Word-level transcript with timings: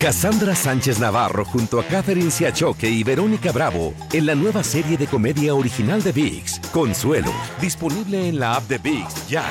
Cassandra 0.00 0.54
Sánchez 0.54 1.00
Navarro 1.00 1.44
junto 1.44 1.80
a 1.80 1.84
Catherine 1.84 2.30
Siachoque 2.30 2.88
y 2.88 3.02
Verónica 3.02 3.50
Bravo 3.50 3.94
en 4.12 4.26
la 4.26 4.36
nueva 4.36 4.62
serie 4.62 4.96
de 4.96 5.08
comedia 5.08 5.56
original 5.56 6.00
de 6.04 6.12
VIX, 6.12 6.60
Consuelo, 6.70 7.32
disponible 7.60 8.28
en 8.28 8.38
la 8.38 8.54
app 8.54 8.68
de 8.68 8.78
VIX 8.78 9.26
ya. 9.26 9.44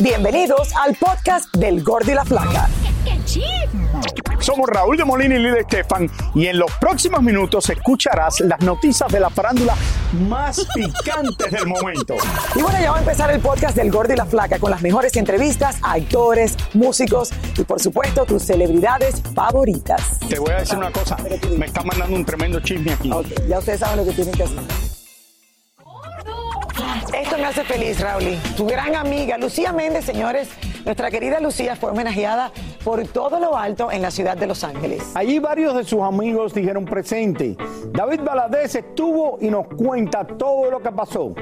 Bienvenidos 0.00 0.72
al 0.84 0.96
podcast 0.96 1.54
del 1.54 1.84
Gordo 1.84 2.10
y 2.10 2.14
la 2.16 2.24
Flaca. 2.24 2.68
Somos 4.40 4.68
Raúl 4.68 4.96
de 4.96 5.04
Molina 5.04 5.34
y 5.34 5.38
Lidia 5.38 5.60
Estefan 5.60 6.10
y 6.34 6.46
en 6.46 6.58
los 6.58 6.70
próximos 6.72 7.22
minutos 7.22 7.68
escucharás 7.70 8.40
las 8.40 8.60
noticias 8.60 9.10
de 9.10 9.20
la 9.20 9.30
farándula 9.30 9.74
más 10.28 10.66
picantes 10.74 11.50
del 11.50 11.66
momento. 11.66 12.16
Y 12.54 12.62
bueno, 12.62 12.78
ya 12.80 12.90
va 12.90 12.98
a 12.98 13.00
empezar 13.00 13.30
el 13.30 13.40
podcast 13.40 13.76
del 13.76 13.90
Gordo 13.90 14.12
y 14.12 14.16
la 14.16 14.26
Flaca 14.26 14.58
con 14.58 14.70
las 14.70 14.82
mejores 14.82 15.16
entrevistas 15.16 15.78
a 15.82 15.94
actores, 15.94 16.56
músicos 16.74 17.30
y 17.56 17.64
por 17.64 17.80
supuesto 17.80 18.24
tus 18.24 18.42
celebridades 18.42 19.22
favoritas. 19.34 20.20
Te 20.28 20.38
voy 20.38 20.52
a 20.52 20.56
decir 20.56 20.78
una 20.78 20.90
cosa, 20.92 21.16
me 21.56 21.66
está 21.66 21.82
mandando 21.82 22.16
un 22.16 22.24
tremendo 22.24 22.60
chisme 22.60 22.92
aquí. 22.92 23.10
Ya 23.48 23.58
ustedes 23.58 23.80
saben 23.80 23.98
lo 23.98 24.04
que 24.04 24.12
tienen 24.12 24.34
que 24.34 24.42
hacer. 24.44 24.58
Esto 27.14 27.38
me 27.38 27.46
hace 27.46 27.64
feliz, 27.64 28.00
Raúl. 28.00 28.38
Tu 28.56 28.66
gran 28.66 28.94
amiga, 28.94 29.38
Lucía 29.38 29.72
Méndez, 29.72 30.04
señores. 30.04 30.48
Nuestra 30.86 31.10
querida 31.10 31.40
Lucía 31.40 31.74
fue 31.74 31.90
homenajeada 31.90 32.52
por 32.84 33.04
todo 33.08 33.40
lo 33.40 33.58
alto 33.58 33.90
en 33.90 34.02
la 34.02 34.12
ciudad 34.12 34.36
de 34.36 34.46
Los 34.46 34.62
Ángeles. 34.62 35.02
Allí 35.16 35.40
varios 35.40 35.74
de 35.74 35.82
sus 35.82 36.00
amigos 36.00 36.54
dijeron 36.54 36.84
presente. 36.84 37.56
David 37.92 38.20
Valadez 38.22 38.76
estuvo 38.76 39.36
y 39.40 39.48
nos 39.50 39.66
cuenta 39.66 40.24
todo 40.24 40.70
lo 40.70 40.80
que 40.80 40.92
pasó. 40.92 41.34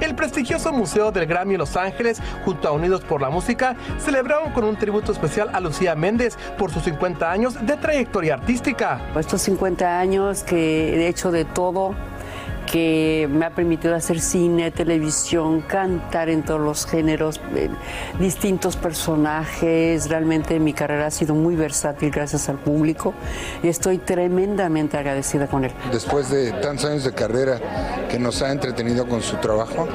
El 0.00 0.16
prestigioso 0.16 0.72
Museo 0.72 1.12
del 1.12 1.26
Grammy 1.26 1.52
en 1.52 1.58
Los 1.58 1.76
Ángeles, 1.76 2.20
junto 2.46 2.66
a 2.66 2.72
Unidos 2.72 3.02
por 3.02 3.20
la 3.20 3.28
Música, 3.28 3.76
celebraron 3.98 4.52
con 4.52 4.64
un 4.64 4.76
tributo 4.76 5.12
especial 5.12 5.50
a 5.52 5.60
Lucía 5.60 5.94
Méndez 5.94 6.38
por 6.58 6.72
sus 6.72 6.82
50 6.84 7.30
años 7.30 7.66
de 7.66 7.76
trayectoria 7.76 8.34
artística. 8.34 9.00
Estos 9.16 9.42
50 9.42 10.00
años 10.00 10.42
que 10.44 10.94
he 10.94 11.08
hecho 11.08 11.30
de 11.30 11.44
todo, 11.44 11.94
que 12.72 13.28
me 13.30 13.44
ha 13.44 13.50
permitido 13.50 13.94
hacer 13.94 14.18
cine, 14.18 14.70
televisión, 14.70 15.60
cantar 15.60 16.30
en 16.30 16.42
todos 16.42 16.60
los 16.60 16.86
géneros, 16.86 17.38
eh, 17.54 17.68
distintos 18.18 18.76
personajes. 18.76 20.08
Realmente 20.08 20.58
mi 20.58 20.72
carrera 20.72 21.08
ha 21.08 21.10
sido 21.10 21.34
muy 21.34 21.54
versátil 21.54 22.10
gracias 22.10 22.48
al 22.48 22.56
público 22.56 23.12
y 23.62 23.68
estoy 23.68 23.98
tremendamente 23.98 24.96
agradecida 24.96 25.48
con 25.48 25.66
él. 25.66 25.72
Después 25.92 26.30
de 26.30 26.50
tantos 26.52 26.86
años 26.86 27.04
de 27.04 27.12
carrera 27.12 27.60
que 28.08 28.18
nos 28.18 28.40
ha 28.40 28.50
entretenido 28.50 29.06
con 29.06 29.20
su 29.20 29.36
trabajo 29.36 29.86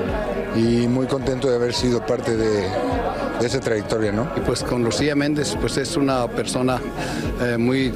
y 0.55 0.88
muy 0.88 1.08
contento 1.08 1.50
de 1.50 1.55
haber 1.55 1.73
sido 1.73 2.05
parte 2.05 2.38
de, 2.38 2.61
de 3.39 3.48
esa 3.48 3.59
trayectoria, 3.59 4.11
¿no? 4.11 4.30
Y 4.36 4.42
pues 4.42 4.61
con 4.61 4.83
Lucía 4.83 5.16
Méndez, 5.16 5.58
pues 5.59 5.78
es 5.78 5.98
una 5.98 6.28
persona 6.28 6.80
eh, 7.42 7.58
muy... 7.58 7.92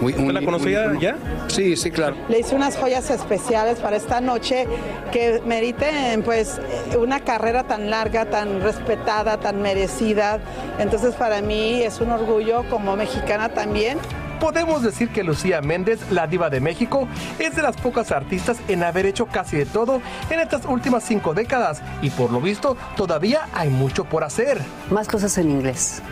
muy 0.00 0.12
¿Usted 0.12 0.32
la 0.32 0.42
conocía 0.42 0.88
muy- 0.88 1.00
ya? 1.00 1.16
Sí, 1.48 1.76
sí, 1.76 1.90
claro. 1.90 2.16
Le 2.28 2.40
hice 2.40 2.54
unas 2.54 2.76
joyas 2.76 3.10
especiales 3.10 3.78
para 3.78 3.96
esta 3.96 4.20
noche 4.20 4.66
que 5.12 5.42
meriten 5.46 6.22
pues 6.22 6.60
una 6.98 7.20
carrera 7.20 7.64
tan 7.64 7.90
larga, 7.90 8.26
tan 8.26 8.60
respetada, 8.62 9.38
tan 9.38 9.60
merecida. 9.62 10.38
Entonces 10.78 11.14
para 11.14 11.40
mí 11.42 11.82
es 11.82 12.00
un 12.00 12.10
orgullo 12.10 12.64
como 12.70 12.96
mexicana 12.96 13.48
también. 13.48 13.98
Podemos 14.40 14.84
decir 14.84 15.08
que 15.08 15.24
Lucía 15.24 15.60
Méndez, 15.62 15.98
la 16.12 16.28
diva 16.28 16.48
de 16.48 16.60
México, 16.60 17.08
es 17.40 17.56
de 17.56 17.62
las 17.62 17.76
pocas 17.76 18.12
artistas 18.12 18.58
en 18.68 18.84
haber 18.84 19.04
hecho 19.04 19.26
casi 19.26 19.56
de 19.56 19.66
todo 19.66 20.00
en 20.30 20.38
estas 20.38 20.64
últimas 20.64 21.02
cinco 21.02 21.34
décadas 21.34 21.82
y 22.02 22.10
por 22.10 22.30
lo 22.30 22.40
visto 22.40 22.76
todavía 22.96 23.48
hay 23.52 23.68
mucho 23.68 24.04
por 24.04 24.22
hacer. 24.22 24.58
Más 24.90 25.08
cosas 25.08 25.36
en 25.38 25.50
inglés, 25.50 26.02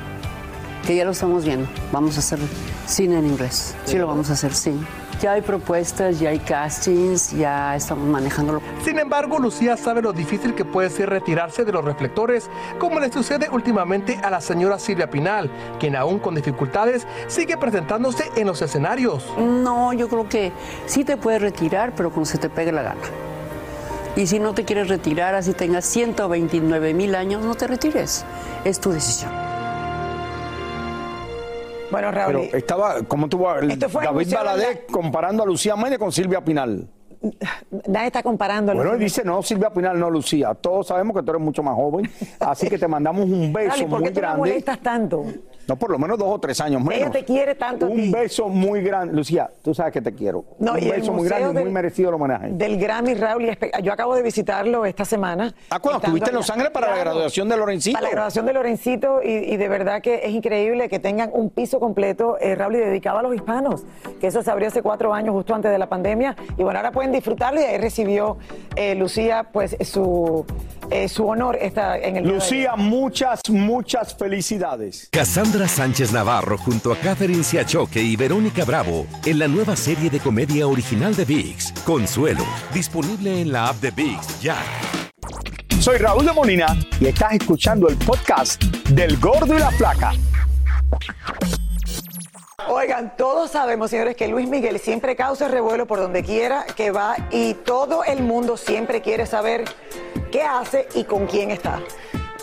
que 0.86 0.96
ya 0.96 1.04
lo 1.04 1.12
estamos 1.12 1.44
viendo. 1.44 1.68
Vamos 1.92 2.16
a 2.16 2.20
hacer 2.20 2.38
cine 2.86 3.18
en 3.18 3.26
inglés. 3.26 3.74
Sí, 3.84 3.98
lo 3.98 4.06
vamos 4.06 4.30
a 4.30 4.34
hacer, 4.34 4.54
sí. 4.54 4.78
Ya 5.20 5.32
hay 5.32 5.40
propuestas, 5.40 6.20
ya 6.20 6.28
hay 6.28 6.38
castings, 6.38 7.32
ya 7.32 7.74
estamos 7.74 8.06
manejándolo. 8.06 8.60
Sin 8.84 8.98
embargo, 8.98 9.38
Lucía 9.38 9.76
sabe 9.78 10.02
lo 10.02 10.12
difícil 10.12 10.54
que 10.54 10.66
puede 10.66 10.90
ser 10.90 11.08
retirarse 11.08 11.64
de 11.64 11.72
los 11.72 11.82
reflectores, 11.82 12.50
como 12.78 13.00
le 13.00 13.10
sucede 13.10 13.48
últimamente 13.50 14.20
a 14.22 14.28
la 14.28 14.42
señora 14.42 14.78
Silvia 14.78 15.10
Pinal, 15.10 15.50
quien 15.80 15.96
aún 15.96 16.18
con 16.18 16.34
dificultades 16.34 17.06
sigue 17.28 17.56
presentándose 17.56 18.30
en 18.36 18.46
los 18.46 18.60
escenarios. 18.60 19.24
No, 19.38 19.94
yo 19.94 20.08
creo 20.08 20.28
que 20.28 20.52
sí 20.84 21.02
te 21.02 21.16
puedes 21.16 21.40
retirar, 21.40 21.94
pero 21.96 22.10
cuando 22.10 22.26
se 22.26 22.36
te 22.36 22.50
pegue 22.50 22.72
la 22.72 22.82
gana. 22.82 23.00
Y 24.16 24.26
si 24.26 24.38
no 24.38 24.54
te 24.54 24.64
quieres 24.64 24.88
retirar, 24.88 25.34
así 25.34 25.52
tengas 25.52 25.86
129 25.86 26.92
mil 26.92 27.14
años, 27.14 27.42
no 27.44 27.54
te 27.54 27.66
retires. 27.66 28.24
Es 28.64 28.80
tu 28.80 28.90
decisión. 28.90 29.45
Bueno, 31.96 32.10
Pero 32.12 32.38
Raúl, 32.40 32.48
estaba, 32.52 33.02
¿cómo 33.08 33.28
el 33.58 33.78
David 33.78 34.26
la- 34.44 34.56
comparando 34.90 35.42
a 35.42 35.46
Lucía 35.46 35.76
Méndez 35.76 35.98
con 35.98 36.12
Silvia 36.12 36.44
Pinal? 36.44 36.88
Nadie 37.88 38.06
está 38.06 38.22
comparando. 38.22 38.74
Bueno, 38.74 38.92
él 38.92 38.98
dice, 38.98 39.22
no, 39.24 39.42
Silvia 39.42 39.70
Pinal, 39.70 39.98
no, 39.98 40.10
Lucía. 40.10 40.54
Todos 40.54 40.86
sabemos 40.88 41.16
que 41.16 41.22
tú 41.22 41.30
eres 41.30 41.42
mucho 41.42 41.62
más 41.62 41.74
joven, 41.74 42.10
así 42.40 42.68
que 42.68 42.78
te 42.78 42.88
mandamos 42.88 43.24
un 43.24 43.52
beso 43.52 43.82
¿y 43.82 43.84
¿por 43.86 44.00
muy 44.00 44.08
qué 44.08 44.14
tú 44.14 44.20
la 44.20 44.28
grande. 44.28 44.38
molestas 44.38 44.78
tanto? 44.80 45.24
No, 45.68 45.74
por 45.76 45.90
lo 45.90 45.98
menos 45.98 46.16
dos 46.16 46.28
o 46.28 46.38
tres 46.38 46.60
años 46.60 46.80
menos. 46.80 46.94
Ella 46.94 47.10
te 47.10 47.24
quiere 47.24 47.56
tanto 47.56 47.86
a 47.86 47.88
Un 47.88 47.96
ti. 47.96 48.10
beso 48.12 48.48
muy 48.48 48.82
grande. 48.82 49.12
Lucía, 49.14 49.50
tú 49.62 49.74
sabes 49.74 49.92
que 49.92 50.00
te 50.00 50.14
quiero. 50.14 50.44
No, 50.60 50.74
un 50.74 50.78
y 50.78 50.88
beso 50.90 51.12
muy 51.12 51.26
grande 51.26 51.48
y 51.48 51.52
muy 51.54 51.62
del- 51.64 51.72
merecido 51.72 52.10
el 52.10 52.14
homenaje. 52.14 52.50
Del 52.52 52.78
Grammy, 52.78 53.14
Raúl, 53.14 53.46
y 53.46 53.82
yo 53.82 53.92
acabo 53.92 54.14
de 54.14 54.22
visitarlo 54.22 54.84
esta 54.86 55.04
semana. 55.04 55.52
Ah, 55.70 55.80
cuando 55.80 55.98
estuviste 55.98 56.30
en 56.30 56.36
Los. 56.36 56.46
Ángeles 56.50 56.70
para 56.70 56.90
la 56.90 56.98
graduación 56.98 57.48
de 57.48 57.56
Lorencito. 57.56 57.94
Para 57.96 58.06
la 58.06 58.12
graduación 58.12 58.46
de 58.46 58.52
Lorencito, 58.52 59.20
y, 59.24 59.28
y 59.28 59.56
de 59.56 59.68
verdad 59.68 60.00
que 60.00 60.20
es 60.24 60.30
increíble 60.30 60.88
que 60.88 61.00
tengan 61.00 61.30
un 61.32 61.50
piso 61.50 61.80
completo, 61.80 62.36
eh, 62.40 62.54
Raúl, 62.54 62.76
y 62.76 62.78
dedicado 62.78 63.18
a 63.18 63.22
los 63.22 63.34
hispanos, 63.34 63.84
que 64.20 64.28
eso 64.28 64.44
se 64.44 64.50
abrió 64.52 64.68
hace 64.68 64.82
cuatro 64.82 65.12
años, 65.12 65.32
justo 65.34 65.52
antes 65.52 65.72
de 65.72 65.78
la 65.78 65.88
pandemia, 65.88 66.36
y 66.56 66.62
bueno, 66.62 66.78
ahora 66.78 66.92
pueden 66.92 67.10
disfrutarlo, 67.16 67.60
y 67.60 67.64
ahí 67.64 67.78
recibió 67.78 68.38
eh, 68.76 68.94
Lucía, 68.94 69.48
pues, 69.52 69.76
su, 69.80 70.44
eh, 70.90 71.08
su 71.08 71.26
honor 71.26 71.58
está 71.60 71.98
en 71.98 72.16
el 72.16 72.24
día 72.24 72.32
de 72.32 72.38
Lucía, 72.38 72.76
muchas, 72.76 73.40
muchas 73.48 74.16
felicidades. 74.16 75.08
Cassandra 75.10 75.68
Sánchez 75.68 76.12
Navarro 76.12 76.58
junto 76.58 76.92
a 76.92 76.96
Catherine 76.96 77.44
Siachoque 77.44 78.00
y 78.00 78.16
Verónica 78.16 78.64
Bravo 78.64 79.06
en 79.24 79.38
la 79.38 79.48
nueva 79.48 79.76
serie 79.76 80.10
de 80.10 80.20
comedia 80.20 80.66
original 80.66 81.14
de 81.14 81.24
VIX, 81.24 81.72
Consuelo, 81.84 82.44
disponible 82.72 83.40
en 83.40 83.52
la 83.52 83.68
app 83.68 83.76
de 83.76 83.90
VIX 83.90 84.40
ya. 84.40 84.56
Soy 85.80 85.98
Raúl 85.98 86.24
de 86.24 86.32
Molina 86.32 86.76
y 87.00 87.06
estás 87.06 87.32
escuchando 87.34 87.88
el 87.88 87.96
podcast 87.96 88.62
del 88.90 89.18
Gordo 89.18 89.54
y 89.54 89.58
la 89.58 89.70
Flaca. 89.70 90.12
Oigan, 92.68 93.16
todos 93.16 93.52
sabemos, 93.52 93.90
señores, 93.90 94.16
que 94.16 94.26
Luis 94.26 94.48
Miguel 94.48 94.80
siempre 94.80 95.14
causa 95.14 95.46
revuelo 95.46 95.86
por 95.86 96.00
donde 96.00 96.24
quiera 96.24 96.66
que 96.76 96.90
va 96.90 97.16
y 97.30 97.54
todo 97.54 98.02
el 98.02 98.22
mundo 98.22 98.56
siempre 98.56 99.00
quiere 99.00 99.24
saber 99.24 99.64
qué 100.32 100.42
hace 100.42 100.88
y 100.94 101.04
con 101.04 101.26
quién 101.26 101.52
está. 101.52 101.80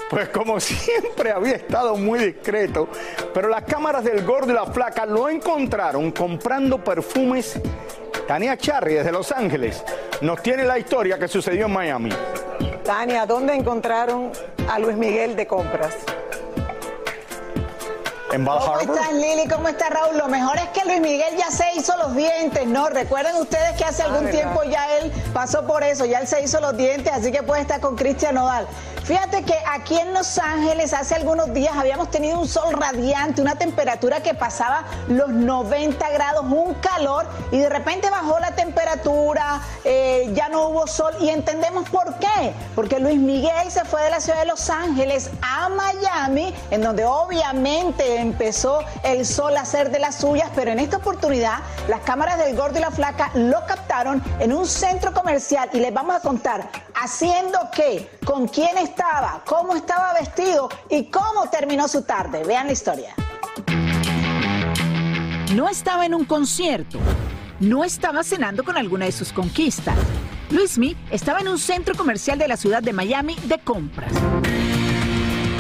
Pues 0.10 0.30
como 0.30 0.60
siempre 0.62 1.32
había 1.32 1.56
estado 1.56 1.98
muy 1.98 2.20
discreto, 2.20 2.88
pero 3.34 3.50
las 3.50 3.64
cámaras 3.64 4.06
del 4.06 4.26
Gordo 4.26 4.52
y 4.52 4.56
la 4.56 4.66
Flaca 4.66 5.06
lo 5.06 5.28
encontraron 5.28 6.12
comprando 6.12 6.82
perfumes. 6.82 7.60
Tania 8.26 8.56
Charry 8.56 8.94
desde 8.94 9.12
Los 9.12 9.30
Ángeles 9.34 9.84
nos 10.22 10.42
tiene 10.42 10.64
la 10.64 10.80
historia 10.80 11.20
que 11.20 11.28
sucedió 11.28 11.66
en 11.66 11.74
Miami. 11.74 12.10
Tania, 12.86 13.26
¿dónde 13.26 13.56
encontraron 13.56 14.32
a 14.70 14.80
Luis 14.80 14.96
Miguel 14.96 15.36
de 15.36 15.48
compras? 15.48 15.96
En 18.34 18.46
¿Cómo 18.46 18.80
estás, 18.80 19.14
Lili? 19.14 19.48
¿Cómo 19.48 19.68
está 19.68 19.90
Raúl? 19.90 20.18
Lo 20.18 20.28
mejor 20.28 20.58
es 20.58 20.68
que 20.70 20.84
Luis 20.86 21.00
Miguel 21.02 21.38
ya 21.38 21.52
se 21.52 21.66
hizo 21.76 21.96
los 21.98 22.16
dientes, 22.16 22.66
¿no? 22.66 22.90
Recuerden 22.90 23.36
ustedes 23.36 23.78
que 23.78 23.86
hace 23.86 24.02
algún 24.02 24.26
¿verdad? 24.26 24.40
tiempo 24.40 24.64
ya 24.64 24.88
él 24.98 25.12
pasó 25.36 25.68
por 25.68 25.84
eso, 25.84 26.06
ya 26.06 26.18
él 26.18 26.28
se 26.28 26.42
hizo 26.42 26.60
los 26.60 26.76
dientes, 26.76 27.14
así 27.14 27.32
que 27.32 27.44
puede 27.44 27.62
estar 27.62 27.80
con 27.80 27.96
Cristian 27.96 28.34
Nodal. 28.34 28.68
Fíjate 29.04 29.44
que 29.44 29.56
aquí 29.70 29.98
en 29.98 30.14
Los 30.14 30.38
Ángeles 30.38 30.94
hace 30.94 31.16
algunos 31.16 31.54
días 31.54 31.76
habíamos 31.76 32.10
tenido 32.10 32.40
un 32.40 32.48
sol 32.48 32.74
radiante, 32.74 33.42
una 33.42 33.56
temperatura 33.56 34.24
que 34.24 34.34
pasaba 34.34 34.86
los 35.10 35.28
90 35.28 36.10
grados, 36.12 36.46
un 36.46 36.74
calor, 36.76 37.26
y 37.52 37.58
de 37.58 37.68
repente 37.68 38.10
bajó 38.10 38.40
la 38.40 38.56
temperatura, 38.56 39.62
eh, 39.84 40.32
ya 40.34 40.48
no 40.48 40.70
hubo 40.70 40.88
sol, 40.88 41.14
y 41.20 41.28
entendemos 41.28 41.90
por 41.90 42.18
qué. 42.20 42.54
Porque 42.76 43.00
Luis 43.00 43.20
Miguel 43.20 43.70
se 43.70 43.84
fue 43.84 44.02
de 44.04 44.10
la 44.10 44.22
ciudad 44.22 44.40
de 44.40 44.46
Los 44.46 44.70
Ángeles 44.70 45.32
a 45.42 45.68
Miami, 45.68 46.56
en 46.72 46.82
donde 46.82 47.04
obviamente 47.04 48.22
empezó 48.22 48.80
el 49.04 49.26
sol 49.26 49.58
a 49.58 49.62
hacer 49.62 49.92
de 49.92 50.00
las 50.00 50.16
suyas, 50.16 50.50
pero 50.56 50.72
en 50.72 50.80
esta 50.80 50.96
oportunidad 50.96 51.58
las 51.90 52.00
cámaras 52.02 52.38
del 52.38 52.56
Gordo 52.56 52.78
y 52.78 52.82
la 52.82 52.92
Flaca 52.92 53.32
lo 53.34 53.66
captaron 53.66 54.24
en 54.40 54.54
un 54.54 54.66
centro 54.66 55.14
comercial 55.14 55.70
y 55.74 55.80
les 55.80 55.94
vamos 55.94 56.16
a 56.16 56.20
contar 56.22 56.70
haciendo 56.96 57.60
qué, 57.76 58.10
con 58.26 58.48
quién 58.48 58.78
estaba, 58.94 59.42
cómo 59.46 59.76
estaba 59.76 60.14
vestido 60.14 60.70
y 60.90 61.06
cómo 61.06 61.50
terminó 61.50 61.88
su 61.88 62.04
tarde. 62.04 62.44
Vean 62.44 62.68
la 62.68 62.74
historia. 62.74 63.16
No 65.56 65.68
estaba 65.68 66.06
en 66.06 66.14
un 66.14 66.26
concierto. 66.26 67.00
No 67.60 67.84
estaba 67.84 68.24
cenando 68.24 68.64
con 68.64 68.78
alguna 68.78 69.06
de 69.06 69.12
sus 69.12 69.34
conquistas. 69.34 69.96
Luismi 70.52 70.96
estaba 71.10 71.40
en 71.40 71.48
un 71.48 71.58
centro 71.58 71.96
comercial 71.96 72.38
de 72.38 72.48
la 72.48 72.56
ciudad 72.56 72.84
de 72.84 72.94
Miami 72.94 73.36
de 73.46 73.58
compras. 73.60 74.12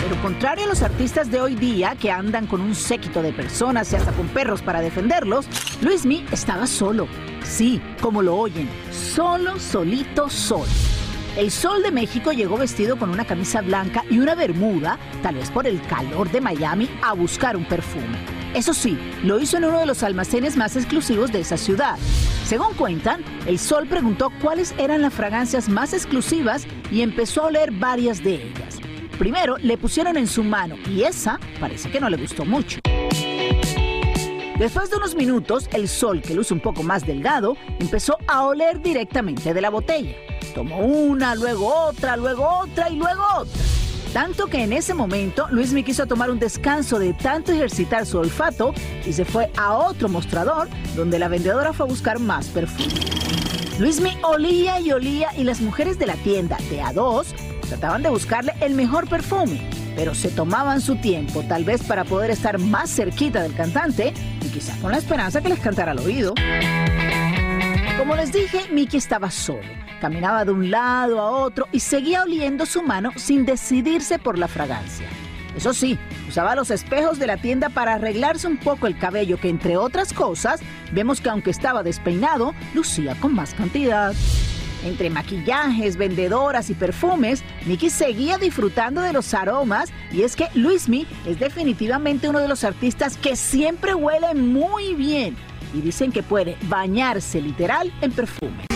Pero 0.01 0.21
contrario 0.21 0.65
a 0.65 0.67
los 0.67 0.83
artistas 0.83 1.31
de 1.31 1.41
hoy 1.41 1.55
día 1.55 1.95
que 1.99 2.11
andan 2.11 2.45
con 2.45 2.61
un 2.61 2.75
séquito 2.75 3.23
de 3.23 3.33
personas 3.33 3.91
y 3.93 3.95
hasta 3.95 4.11
con 4.11 4.27
perros 4.27 4.61
para 4.61 4.81
defenderlos, 4.81 5.47
Luismi 5.81 6.25
estaba 6.31 6.67
solo. 6.67 7.07
Sí, 7.43 7.81
como 7.99 8.21
lo 8.21 8.35
oyen, 8.35 8.69
solo, 8.91 9.59
solito, 9.59 10.29
solo. 10.29 10.92
El 11.35 11.49
Sol 11.49 11.81
de 11.81 11.89
México 11.89 12.31
llegó 12.31 12.57
vestido 12.57 12.95
con 12.95 13.09
una 13.09 13.25
camisa 13.25 13.61
blanca 13.61 14.05
y 14.07 14.19
una 14.19 14.35
bermuda, 14.35 14.99
tal 15.23 15.33
vez 15.33 15.49
por 15.49 15.65
el 15.65 15.81
calor 15.87 16.31
de 16.31 16.41
Miami, 16.41 16.87
a 17.01 17.13
buscar 17.13 17.57
un 17.57 17.65
perfume. 17.65 18.19
Eso 18.53 18.75
sí, 18.75 18.99
lo 19.23 19.39
hizo 19.39 19.57
en 19.57 19.65
uno 19.65 19.79
de 19.79 19.87
los 19.87 20.03
almacenes 20.03 20.55
más 20.55 20.75
exclusivos 20.75 21.31
de 21.31 21.39
esa 21.39 21.57
ciudad. 21.57 21.97
Según 22.45 22.75
cuentan, 22.75 23.23
el 23.47 23.57
Sol 23.57 23.87
preguntó 23.87 24.29
cuáles 24.43 24.75
eran 24.77 25.01
las 25.01 25.15
fragancias 25.15 25.69
más 25.69 25.93
exclusivas 25.93 26.67
y 26.91 27.01
empezó 27.01 27.41
a 27.41 27.47
oler 27.47 27.71
varias 27.71 28.23
de 28.23 28.35
ellas. 28.35 28.79
Primero 29.17 29.57
le 29.57 29.79
pusieron 29.79 30.17
en 30.17 30.27
su 30.27 30.43
mano 30.43 30.75
y 30.87 31.01
esa 31.01 31.39
parece 31.59 31.89
que 31.89 31.99
no 31.99 32.11
le 32.11 32.17
gustó 32.17 32.45
mucho. 32.45 32.79
Después 34.59 34.91
de 34.91 34.97
unos 34.97 35.15
minutos, 35.15 35.67
el 35.73 35.87
sol, 35.87 36.21
que 36.21 36.35
luce 36.35 36.53
un 36.53 36.59
poco 36.59 36.83
más 36.83 37.07
delgado, 37.07 37.57
empezó 37.79 38.19
a 38.27 38.43
oler 38.43 38.83
directamente 38.83 39.51
de 39.51 39.61
la 39.61 39.71
botella. 39.71 40.15
Tomó 40.53 40.79
una, 40.79 41.35
luego 41.35 41.73
otra, 41.73 42.15
luego 42.15 42.47
otra 42.61 42.89
y 42.89 42.95
luego 42.95 43.23
otra. 43.39 43.61
Tanto 44.13 44.45
que 44.45 44.61
en 44.63 44.73
ese 44.73 44.93
momento 44.93 45.47
Luis 45.49 45.73
me 45.73 45.83
quiso 45.83 46.05
tomar 46.05 46.29
un 46.29 46.37
descanso 46.37 46.99
de 46.99 47.13
tanto 47.13 47.51
ejercitar 47.51 48.05
su 48.05 48.19
olfato 48.19 48.73
y 49.05 49.13
se 49.13 49.25
fue 49.25 49.51
a 49.57 49.73
otro 49.73 50.07
mostrador 50.07 50.69
donde 50.95 51.17
la 51.17 51.27
vendedora 51.27 51.73
fue 51.73 51.87
a 51.87 51.89
buscar 51.89 52.19
más 52.19 52.47
perfume. 52.47 52.93
Luismi 53.79 54.15
olía 54.21 54.79
y 54.79 54.91
olía 54.91 55.29
y 55.35 55.43
las 55.43 55.61
mujeres 55.61 55.97
de 55.97 56.05
la 56.05 56.13
tienda 56.13 56.57
de 56.69 56.79
a 56.81 56.93
dos 56.93 57.33
trataban 57.67 58.03
de 58.03 58.09
buscarle 58.09 58.53
el 58.61 58.75
mejor 58.75 59.09
perfume, 59.09 59.67
pero 59.95 60.13
se 60.13 60.29
tomaban 60.29 60.79
su 60.79 60.97
tiempo 60.97 61.41
tal 61.49 61.63
vez 61.63 61.81
para 61.81 62.03
poder 62.03 62.29
estar 62.29 62.59
más 62.59 62.91
cerquita 62.91 63.41
del 63.41 63.55
cantante 63.55 64.13
y 64.43 64.47
quizá 64.49 64.77
con 64.79 64.91
la 64.91 64.99
esperanza 64.99 65.41
que 65.41 65.49
les 65.49 65.59
cantara 65.59 65.93
al 65.93 65.99
oído. 65.99 66.35
Como 67.97 68.15
les 68.15 68.31
dije, 68.31 68.67
Mickey 68.71 68.99
estaba 68.99 69.31
solo. 69.31 69.82
Caminaba 70.03 70.43
de 70.43 70.51
un 70.51 70.69
lado 70.69 71.17
a 71.21 71.31
otro 71.31 71.69
y 71.71 71.79
seguía 71.79 72.23
oliendo 72.23 72.65
su 72.65 72.83
mano 72.83 73.11
sin 73.15 73.45
decidirse 73.45 74.19
por 74.19 74.37
la 74.37 74.49
fragancia. 74.49 75.07
Eso 75.55 75.73
sí, 75.73 75.97
usaba 76.27 76.55
los 76.55 76.71
espejos 76.71 77.19
de 77.19 77.27
la 77.27 77.37
tienda 77.37 77.69
para 77.69 77.93
arreglarse 77.93 78.47
un 78.47 78.57
poco 78.57 78.87
el 78.87 78.97
cabello, 78.97 79.39
que 79.39 79.47
entre 79.47 79.77
otras 79.77 80.11
cosas, 80.11 80.59
vemos 80.91 81.21
que 81.21 81.29
aunque 81.29 81.51
estaba 81.51 81.83
despeinado, 81.83 82.53
lucía 82.73 83.15
con 83.21 83.33
más 83.33 83.53
cantidad. 83.53 84.13
Entre 84.83 85.09
maquillajes, 85.09 85.95
vendedoras 85.95 86.69
y 86.69 86.73
perfumes, 86.73 87.41
Nicky 87.65 87.89
seguía 87.89 88.37
disfrutando 88.37 88.99
de 88.99 89.13
los 89.13 89.33
aromas 89.33 89.89
y 90.11 90.23
es 90.23 90.35
que 90.35 90.49
Luismi 90.53 91.07
es 91.25 91.39
definitivamente 91.39 92.27
uno 92.27 92.39
de 92.39 92.49
los 92.49 92.65
artistas 92.65 93.15
que 93.15 93.37
siempre 93.37 93.95
huele 93.95 94.33
muy 94.33 94.95
bien 94.95 95.37
y 95.73 95.79
dicen 95.79 96.11
que 96.11 96.23
puede 96.23 96.57
bañarse 96.63 97.39
literal 97.39 97.89
en 98.01 98.11
perfume. 98.11 98.72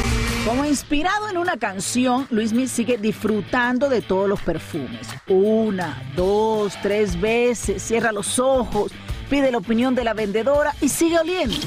Como 0.47 0.63
inspirado 0.63 1.27
en 1.27 1.38
una 1.38 1.57
canción, 1.57 2.25
Luismi 2.29 2.69
sigue 2.69 2.97
disfrutando 2.97 3.89
de 3.89 4.01
todos 4.01 4.29
los 4.29 4.39
perfumes. 4.39 5.05
Una, 5.27 6.01
dos, 6.15 6.73
tres 6.81 7.19
veces, 7.19 7.83
cierra 7.83 8.13
los 8.13 8.39
ojos, 8.39 8.94
pide 9.29 9.51
la 9.51 9.57
opinión 9.57 9.94
de 9.94 10.05
la 10.05 10.13
vendedora 10.13 10.73
y 10.79 10.88
sigue 10.88 11.19
oliendo. 11.19 11.57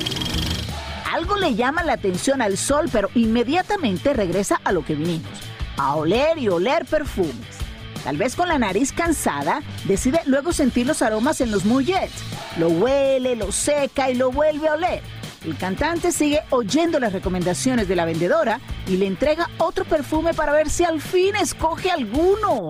Algo 1.13 1.37
le 1.37 1.55
llama 1.57 1.85
la 1.85 1.93
atención 1.93 2.41
al 2.41 2.57
sol, 2.57 2.89
pero 2.91 3.11
inmediatamente 3.15 4.15
regresa 4.15 4.59
a 4.65 4.73
lo 4.73 4.83
que 4.83 4.95
vinimos, 4.95 5.31
a 5.77 5.97
oler 5.97 6.39
y 6.39 6.49
oler 6.49 6.87
perfumes. 6.87 7.59
Tal 8.03 8.17
vez 8.17 8.35
con 8.35 8.49
la 8.49 8.59
nariz 8.59 8.95
cansada, 8.95 9.61
decide 9.85 10.23
luego 10.25 10.55
sentir 10.55 10.87
los 10.87 11.03
aromas 11.03 11.43
en 11.43 11.51
los 11.51 11.67
mullets. 11.67 12.23
Lo 12.57 12.69
huele, 12.69 13.37
lo 13.37 13.53
seca 13.53 14.11
y 14.11 14.15
lo 14.15 14.33
vuelve 14.33 14.69
a 14.69 14.73
oler. 14.73 15.20
El 15.45 15.57
cantante 15.57 16.13
sigue 16.13 16.41
oyendo 16.51 17.01
las 17.01 17.15
recomendaciones 17.15 17.89
de 17.89 17.97
la 17.97 18.05
vendedora 18.05 18.61
y 18.87 18.99
le 18.99 19.07
entrega 19.07 19.49
otro 19.57 19.87
perfume 19.87 20.35
para 20.35 20.53
ver 20.53 20.69
si 20.69 20.85
al 20.85 21.01
fin 21.01 21.35
escoge 21.35 21.91
alguno. 21.91 22.69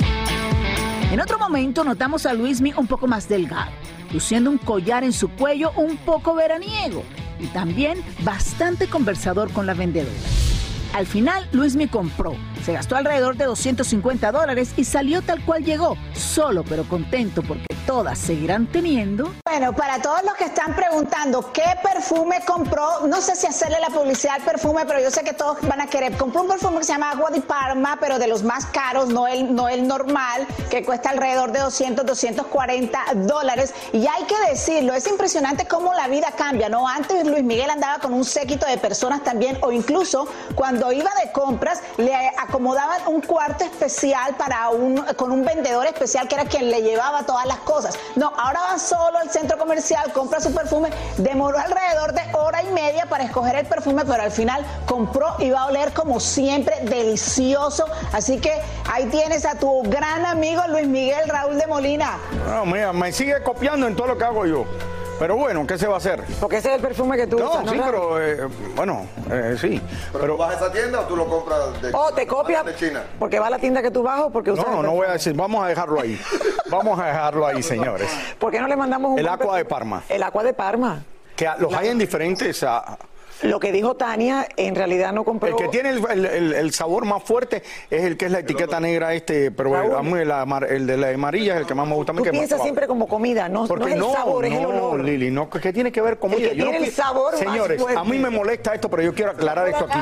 En 1.10 1.20
otro 1.20 1.36
momento 1.36 1.82
notamos 1.82 2.26
a 2.26 2.32
Luismi 2.32 2.72
un 2.76 2.86
poco 2.86 3.08
más 3.08 3.28
delgado, 3.28 3.72
luciendo 4.12 4.50
un 4.50 4.58
collar 4.58 5.02
en 5.02 5.12
su 5.12 5.30
cuello 5.30 5.72
un 5.74 5.96
poco 5.96 6.34
veraniego 6.34 7.02
y 7.40 7.46
también 7.48 8.04
bastante 8.22 8.86
conversador 8.86 9.52
con 9.52 9.66
la 9.66 9.74
vendedora. 9.74 10.14
Al 10.94 11.06
final, 11.06 11.48
Luis 11.52 11.74
me 11.74 11.88
compró. 11.88 12.36
Se 12.64 12.72
gastó 12.72 12.94
alrededor 12.94 13.36
de 13.36 13.46
250 13.46 14.30
dólares 14.30 14.74
y 14.76 14.84
salió 14.84 15.22
tal 15.22 15.44
cual 15.44 15.64
llegó, 15.64 15.96
solo 16.14 16.62
pero 16.62 16.84
contento 16.84 17.42
porque 17.42 17.69
todas 17.86 18.18
seguirán 18.18 18.66
teniendo. 18.66 19.32
Bueno, 19.44 19.72
para 19.72 20.00
todos 20.00 20.22
los 20.24 20.34
que 20.34 20.44
están 20.44 20.74
preguntando 20.74 21.52
qué 21.52 21.64
perfume 21.82 22.40
compró, 22.46 23.06
no 23.06 23.20
sé 23.20 23.36
si 23.36 23.46
hacerle 23.46 23.78
la 23.80 23.88
publicidad 23.88 24.36
al 24.36 24.42
perfume, 24.42 24.84
pero 24.86 25.00
yo 25.00 25.10
sé 25.10 25.22
que 25.22 25.32
todos 25.32 25.58
van 25.62 25.80
a 25.80 25.86
querer. 25.86 26.16
Compró 26.16 26.42
un 26.42 26.48
perfume 26.48 26.78
que 26.78 26.84
se 26.84 26.92
llama 26.92 27.10
Agua 27.10 27.30
Parma, 27.46 27.98
pero 28.00 28.18
de 28.18 28.26
los 28.26 28.42
más 28.42 28.66
caros, 28.66 29.08
no 29.08 29.26
el, 29.26 29.54
no 29.54 29.68
el 29.68 29.86
normal, 29.86 30.46
que 30.70 30.84
cuesta 30.84 31.10
alrededor 31.10 31.52
de 31.52 31.60
200, 31.60 32.04
240 32.06 33.00
dólares. 33.14 33.74
Y 33.92 34.06
hay 34.06 34.24
que 34.24 34.36
decirlo, 34.48 34.94
es 34.94 35.06
impresionante 35.06 35.66
cómo 35.66 35.94
la 35.94 36.08
vida 36.08 36.32
cambia, 36.36 36.68
¿no? 36.68 36.86
Antes 36.86 37.26
Luis 37.26 37.42
Miguel 37.42 37.70
andaba 37.70 37.98
con 37.98 38.12
un 38.12 38.24
séquito 38.24 38.66
de 38.66 38.78
personas 38.78 39.22
también, 39.22 39.58
o 39.62 39.72
incluso 39.72 40.28
cuando 40.54 40.92
iba 40.92 41.10
de 41.24 41.32
compras, 41.32 41.80
le 41.96 42.14
acomodaban 42.38 43.00
un 43.06 43.20
cuarto 43.20 43.64
especial 43.64 44.36
para 44.36 44.68
un, 44.70 44.96
con 45.16 45.32
un 45.32 45.44
vendedor 45.44 45.86
especial 45.86 46.28
que 46.28 46.34
era 46.34 46.44
quien 46.44 46.70
le 46.70 46.82
llevaba 46.82 47.24
todas 47.24 47.46
las 47.46 47.58
cosas. 47.58 47.69
No, 48.16 48.32
ahora 48.36 48.60
va 48.72 48.78
solo 48.78 49.18
al 49.18 49.30
centro 49.30 49.56
comercial, 49.56 50.12
compra 50.12 50.40
su 50.40 50.52
perfume, 50.52 50.90
demoró 51.18 51.56
alrededor 51.58 52.12
de 52.12 52.22
hora 52.34 52.62
y 52.62 52.68
media 52.72 53.06
para 53.06 53.24
escoger 53.24 53.54
el 53.54 53.66
perfume, 53.66 54.04
pero 54.04 54.22
al 54.22 54.32
final 54.32 54.66
compró 54.86 55.36
y 55.38 55.50
va 55.50 55.62
a 55.62 55.66
oler 55.66 55.92
como 55.92 56.18
siempre 56.18 56.80
delicioso. 56.82 57.86
Así 58.12 58.40
que 58.40 58.60
ahí 58.90 59.06
tienes 59.06 59.44
a 59.44 59.54
tu 59.54 59.82
gran 59.84 60.26
amigo 60.26 60.62
Luis 60.68 60.88
Miguel 60.88 61.28
Raúl 61.28 61.58
de 61.58 61.66
Molina. 61.68 62.18
No, 62.46 62.66
mira, 62.66 62.92
me 62.92 63.12
sigue 63.12 63.40
copiando 63.42 63.86
en 63.86 63.94
todo 63.94 64.08
lo 64.08 64.18
que 64.18 64.24
hago 64.24 64.46
yo. 64.46 64.64
Pero 65.20 65.36
bueno, 65.36 65.66
¿qué 65.66 65.76
se 65.76 65.86
va 65.86 65.96
a 65.96 65.98
hacer? 65.98 66.24
Porque 66.40 66.56
ese 66.56 66.70
es 66.70 66.76
el 66.76 66.80
perfume 66.80 67.14
que 67.14 67.26
tú 67.26 67.38
No, 67.38 67.50
usas, 67.50 67.68
sí, 67.70 67.76
Raúl? 67.76 67.84
pero 67.84 68.22
eh, 68.22 68.48
bueno, 68.74 69.06
eh, 69.30 69.54
sí. 69.60 69.78
¿Pero, 70.14 70.28
tú 70.28 70.36
vas 70.38 70.54
a 70.54 70.56
esa 70.56 70.72
tienda 70.72 71.00
o 71.00 71.02
tú 71.04 71.14
lo 71.14 71.28
compras 71.28 71.82
de 71.82 71.90
O 71.92 72.10
te 72.14 72.26
copia 72.26 72.62
de 72.62 72.74
China? 72.74 73.02
porque 73.18 73.38
va 73.38 73.48
a 73.48 73.50
la 73.50 73.58
tienda 73.58 73.82
que 73.82 73.90
tú 73.90 74.02
vas 74.02 74.22
o 74.22 74.30
porque 74.30 74.50
usas 74.50 74.66
No, 74.66 74.80
el 74.80 74.86
no 74.86 74.92
voy 74.92 75.06
a 75.06 75.12
decir, 75.12 75.34
vamos 75.34 75.62
a 75.62 75.68
dejarlo 75.68 76.00
ahí. 76.00 76.18
Vamos 76.70 76.98
a 76.98 77.04
dejarlo 77.04 77.46
ahí, 77.46 77.62
señores. 77.62 78.08
¿Por 78.38 78.50
qué 78.50 78.60
no 78.60 78.66
le 78.66 78.76
mandamos 78.76 79.10
un 79.12 79.18
El 79.18 79.26
buen 79.26 79.40
agua 79.42 79.56
de? 79.58 79.64
Parma. 79.66 80.02
El 80.08 80.22
agua 80.22 80.42
de 80.42 80.54
Parma. 80.54 81.02
Que 81.36 81.50
los 81.58 81.70
hay 81.74 81.88
en 81.88 81.98
diferentes. 81.98 82.64
Lo 83.42 83.58
que 83.58 83.72
dijo 83.72 83.94
Tania, 83.96 84.46
en 84.56 84.74
realidad 84.74 85.12
no 85.12 85.24
compró. 85.24 85.48
el 85.48 85.56
que 85.56 85.68
tiene 85.68 85.90
el, 85.90 86.04
el- 86.10 86.26
el- 86.26 86.52
el 86.52 86.72
sabor 86.74 87.06
más 87.06 87.22
fuerte 87.22 87.62
es 87.90 88.04
el 88.04 88.16
que 88.18 88.26
es 88.26 88.30
la 88.32 88.40
etiqueta 88.40 88.80
negra 88.80 89.14
este, 89.14 89.50
pero 89.50 89.70
el, 89.82 89.90
Raúl. 89.90 89.96
a 89.96 90.02
mí 90.02 90.20
el, 90.20 90.30
amar- 90.30 90.70
el 90.70 90.86
de 90.86 90.96
la 90.98 91.08
amarilla 91.08 91.54
es 91.54 91.60
el 91.62 91.66
que 91.66 91.74
más 91.74 91.86
me 91.88 91.94
gusta. 91.94 92.12
a 92.12 92.14
mí, 92.14 92.18
Tú 92.18 92.22
que 92.24 92.28
es 92.28 92.34
más 92.34 92.40
piensas 92.40 92.62
siempre 92.62 92.86
como 92.86 93.08
comida, 93.08 93.48
no, 93.48 93.62
no 93.62 93.68
Porque 93.68 93.86
es 93.88 93.92
el 93.94 93.98
no, 94.00 94.12
sabor, 94.12 94.44
es 94.44 94.52
el 94.52 94.62
no, 94.62 94.68
olor. 94.68 95.04
Lili, 95.04 95.30
no, 95.30 95.48
¿qué 95.48 95.72
tiene 95.72 95.90
que 95.90 96.02
ver 96.02 96.18
con 96.18 96.32
El 96.32 96.38
ella? 96.40 96.50
que 96.50 96.56
Yo 96.56 96.64
no 96.66 96.70
tiene 96.70 96.86
el 96.86 96.92
sabor 96.92 97.32
más 97.32 97.40
Señores, 97.40 97.80
fuerte. 97.80 97.98
a 97.98 98.04
mí 98.04 98.18
me 98.18 98.28
molesta 98.30 98.74
esto, 98.74 98.90
pero 98.90 99.02
yo 99.02 99.14
quiero 99.14 99.30
aclarar 99.32 99.68
esto 99.68 99.86
aquí. 99.88 99.98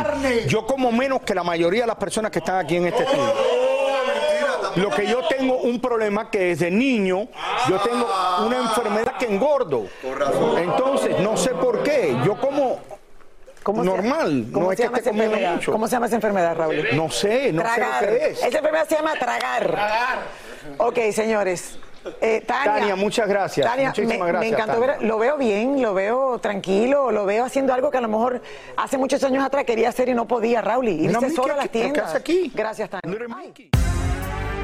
Yo 0.49 0.66
como 0.66 0.90
menos 0.90 1.21
que 1.23 1.35
la 1.35 1.45
mayoría 1.45 1.83
de 1.83 1.87
las 1.87 1.97
personas 1.97 2.30
que 2.33 2.40
están 2.40 2.57
aquí 2.64 2.76
en 2.76 2.87
este 2.88 3.04
estudio. 3.04 3.33
Lo 4.76 4.90
que 4.90 5.07
yo 5.07 5.21
tengo 5.28 5.57
un 5.59 5.80
problema 5.80 6.30
que 6.30 6.38
desde 6.40 6.71
niño 6.71 7.26
yo 7.68 7.78
tengo 7.80 8.07
una 8.47 8.59
enfermedad 8.59 9.16
que 9.18 9.26
engordo. 9.26 9.87
Entonces, 10.59 11.18
no 11.21 11.37
sé 11.37 11.50
por 11.50 11.83
qué. 11.83 12.16
Yo 12.25 12.37
como 12.40 12.78
¿Cómo 13.73 13.83
se- 13.85 13.89
normal, 13.91 14.47
¿Cómo 14.53 14.65
no 14.65 14.69
se 14.71 14.73
es 14.73 14.77
que 14.79 14.85
llama 14.85 14.97
esté 14.99 15.11
esa 15.11 15.11
comiendo 15.11 15.35
enfermedad? 15.37 15.55
mucho. 15.57 15.73
¿Cómo 15.73 15.87
se 15.89 15.93
llama 15.93 16.07
esa 16.07 16.15
enfermedad, 16.17 16.57
Raúl? 16.57 16.87
No 16.95 17.11
sé, 17.11 17.53
no 17.53 17.63
tragar. 17.63 18.01
sé 18.01 18.07
lo 18.11 18.19
que 18.19 18.27
es. 18.31 18.39
Esa 18.45 18.59
enfermedad 18.59 18.89
se 18.89 18.95
llama 18.97 19.13
tragar. 19.19 19.79
Ok, 20.79 20.99
señores. 21.13 21.79
Eh, 22.23 22.43
Tania, 22.47 22.75
Tania, 22.75 22.97
muchas 22.97 23.29
gracias. 23.29 23.67
Tania, 23.67 23.89
Muchísimas 23.89 24.19
me, 24.21 24.27
gracias, 24.29 24.41
me 24.41 24.49
encantó 24.57 24.81
Tania. 24.81 24.97
ver, 24.99 25.03
lo 25.07 25.19
veo 25.19 25.37
bien, 25.37 25.83
lo 25.83 25.93
veo 25.93 26.39
tranquilo, 26.39 27.11
lo 27.11 27.27
veo 27.27 27.45
haciendo 27.45 27.75
algo 27.75 27.91
que 27.91 27.99
a 27.99 28.01
lo 28.01 28.09
mejor 28.09 28.41
hace 28.79 28.97
muchos 28.97 29.23
años 29.25 29.45
atrás 29.45 29.65
quería 29.65 29.91
hacer 29.91 30.09
y 30.09 30.15
no 30.15 30.27
podía, 30.27 30.63
Raúl. 30.63 30.89
Irse 30.89 31.19
Mickey, 31.21 31.37
solo 31.37 31.53
a 31.53 31.57
las 31.57 31.67
¿qué- 31.67 31.71
qué 31.73 31.79
tiendas. 31.81 32.07
hace 32.07 32.17
aquí? 32.19 32.51
Gracias, 32.55 32.89
Tania. 32.89 33.19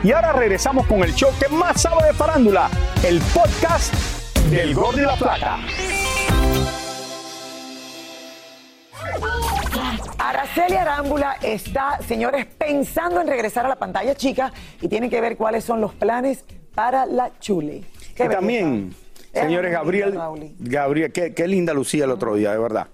Y 0.03 0.13
ahora 0.13 0.33
regresamos 0.33 0.87
con 0.87 1.03
el 1.03 1.15
show 1.15 1.31
que 1.39 1.49
más 1.49 1.83
sabe 1.83 2.07
de 2.07 2.13
farándula, 2.15 2.71
el 3.05 3.21
podcast 3.35 3.93
del 4.51 4.75
Gol 4.75 4.97
de 4.97 5.03
la 5.03 5.17
Plata. 5.17 5.59
Araceli 10.25 10.77
Arámbula 10.77 11.37
está, 11.43 11.99
señores, 12.09 12.47
pensando 12.47 13.21
en 13.21 13.27
regresar 13.27 13.67
a 13.67 13.69
la 13.69 13.77
pantalla 13.77 14.15
chica 14.15 14.51
y 14.81 14.89
tienen 14.89 15.11
que 15.11 15.21
ver 15.21 15.37
cuáles 15.37 15.65
son 15.65 15.83
los 15.83 15.93
planes 15.93 16.47
para 16.75 17.05
la 17.05 17.39
Chule. 17.41 17.83
Y 18.13 18.29
también, 18.31 18.95
señores, 19.35 19.71
Gabriel. 19.71 20.19
Gabriel, 20.61 21.13
qué, 21.13 21.35
qué 21.35 21.47
linda 21.47 21.75
lucía 21.75 22.05
el 22.05 22.11
otro 22.11 22.37
día, 22.37 22.53
de 22.53 22.59
verdad. 22.59 22.87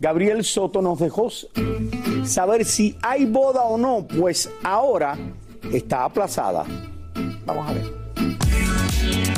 Gabriel 0.00 0.42
Soto 0.44 0.80
nos 0.80 0.98
dejó 0.98 1.28
saber 2.24 2.64
si 2.64 2.96
hay 3.02 3.26
boda 3.26 3.64
o 3.64 3.76
no, 3.76 4.06
pues 4.06 4.50
ahora 4.64 5.14
está 5.70 6.04
aplazada. 6.04 6.64
Vamos 7.44 7.68
a 7.68 7.74
ver. 7.74 9.37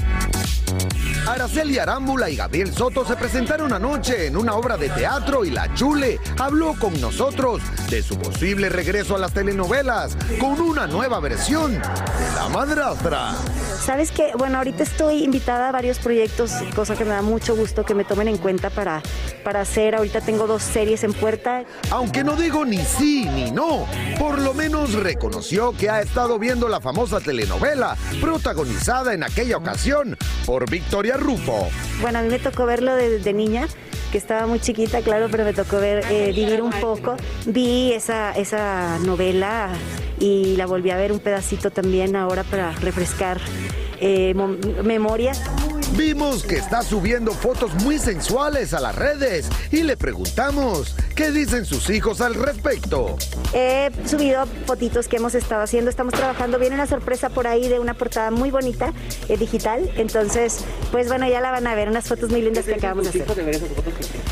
Araceli 1.31 1.79
Arámbula 1.79 2.29
y 2.29 2.35
Gabriel 2.35 2.75
Soto 2.75 3.05
se 3.07 3.15
presentaron 3.15 3.73
anoche 3.73 4.27
en 4.27 4.37
una 4.37 4.55
obra 4.55 4.77
de 4.77 4.89
teatro 4.89 5.45
y 5.45 5.51
la 5.51 5.73
Chule 5.75 6.19
habló 6.37 6.75
con 6.75 7.01
nosotros 7.01 7.63
de 7.89 8.03
su 8.03 8.19
posible 8.19 8.69
regreso 8.69 9.15
a 9.15 9.19
las 9.21 9.33
telenovelas 9.33 10.17
con 10.41 10.61
una 10.61 10.89
nueva 10.89 11.21
versión 11.21 11.75
de 11.75 12.35
La 12.35 12.49
Madrastra. 12.49 13.35
Sabes 13.81 14.11
que, 14.11 14.33
bueno, 14.37 14.59
ahorita 14.59 14.83
estoy 14.83 15.23
invitada 15.23 15.69
a 15.69 15.73
varios 15.73 16.01
proyectos, 16.01 16.53
cosa 16.75 16.97
que 16.97 17.05
me 17.05 17.11
da 17.11 17.23
mucho 17.23 17.55
gusto 17.55 17.85
que 17.85 17.95
me 17.95 18.05
tomen 18.05 18.27
en 18.27 18.37
cuenta 18.37 18.69
para, 18.69 19.01
para 19.45 19.61
hacer. 19.61 19.95
Ahorita 19.95 20.21
tengo 20.21 20.49
dos 20.49 20.63
series 20.63 21.05
en 21.05 21.13
puerta. 21.13 21.65
Aunque 21.91 22.25
no 22.25 22.35
digo 22.37 22.65
ni 22.65 22.79
sí 22.79 23.25
ni 23.25 23.51
no, 23.53 23.87
por 24.19 24.39
lo 24.39 24.53
menos 24.53 24.95
reconoció 24.95 25.73
que 25.73 25.89
ha 25.89 26.01
estado 26.01 26.39
viendo 26.39 26.69
la 26.69 26.81
famosa 26.81 27.21
telenovela 27.21 27.97
protagonizada 28.21 29.15
en 29.15 29.23
aquella 29.23 29.57
ocasión 29.57 30.17
por 30.45 30.69
Victoria 30.69 31.17
Rufo. 31.21 31.69
Bueno, 32.01 32.19
a 32.19 32.23
mí 32.23 32.29
me 32.29 32.39
tocó 32.39 32.67
verlo 32.67 32.95
desde 32.95 33.33
niña 33.33 33.69
que 34.11 34.19
estaba 34.19 34.47
muy 34.47 34.59
chiquita, 34.61 35.03
claro, 35.03 35.29
pero 35.31 35.45
me 35.45 35.53
tocó 35.53 35.79
ver, 35.79 36.05
eh, 36.11 36.33
vivir 36.35 36.63
un 36.63 36.73
poco. 36.73 37.17
Vi 37.47 37.93
esa, 37.93 38.33
esa 38.33 38.99
novela 39.05 39.69
y 40.19 40.57
la 40.57 40.67
volví 40.67 40.91
a 40.91 40.97
ver 40.97 41.13
un 41.13 41.21
pedacito 41.21 41.71
también 41.71 42.17
ahora 42.17 42.45
para 42.45 42.73
refrescar 42.73 43.41
eh, 44.01 44.35
memoria. 44.85 45.33
Vimos 45.97 46.45
que 46.45 46.57
está 46.57 46.83
subiendo 46.83 47.33
fotos 47.33 47.75
muy 47.83 47.99
sensuales 47.99 48.75
a 48.75 48.81
las 48.81 48.95
redes 48.95 49.49
y 49.73 49.83
le 49.83 49.97
preguntamos 49.97 50.95
qué 51.21 51.31
dicen 51.33 51.67
sus 51.67 51.91
hijos 51.91 52.21
al 52.21 52.35
respecto. 52.35 53.17
He 53.53 53.91
subido 54.07 54.47
fotitos 54.65 55.07
que 55.07 55.17
hemos 55.17 55.35
estado 55.35 55.63
haciendo, 55.63 55.91
estamos 55.91 56.15
trabajando, 56.15 56.59
viene 56.59 56.77
una 56.77 56.87
sorpresa 56.87 57.29
por 57.29 57.47
ahí 57.47 57.69
de 57.69 57.79
una 57.79 57.95
portada 57.95 58.31
muy 58.31 58.51
bonita, 58.51 58.93
eh, 59.29 59.37
digital, 59.37 59.91
entonces, 59.97 60.65
pues 60.91 61.09
bueno, 61.09 61.29
ya 61.29 61.41
la 61.41 61.51
van 61.51 61.67
a 61.67 61.75
ver, 61.75 61.89
unas 61.89 62.07
fotos 62.07 62.31
muy 62.31 62.41
lindas 62.41 62.65
que 62.65 62.75
acabamos 62.75 63.13
de 63.13 63.23
hacer. 63.23 63.61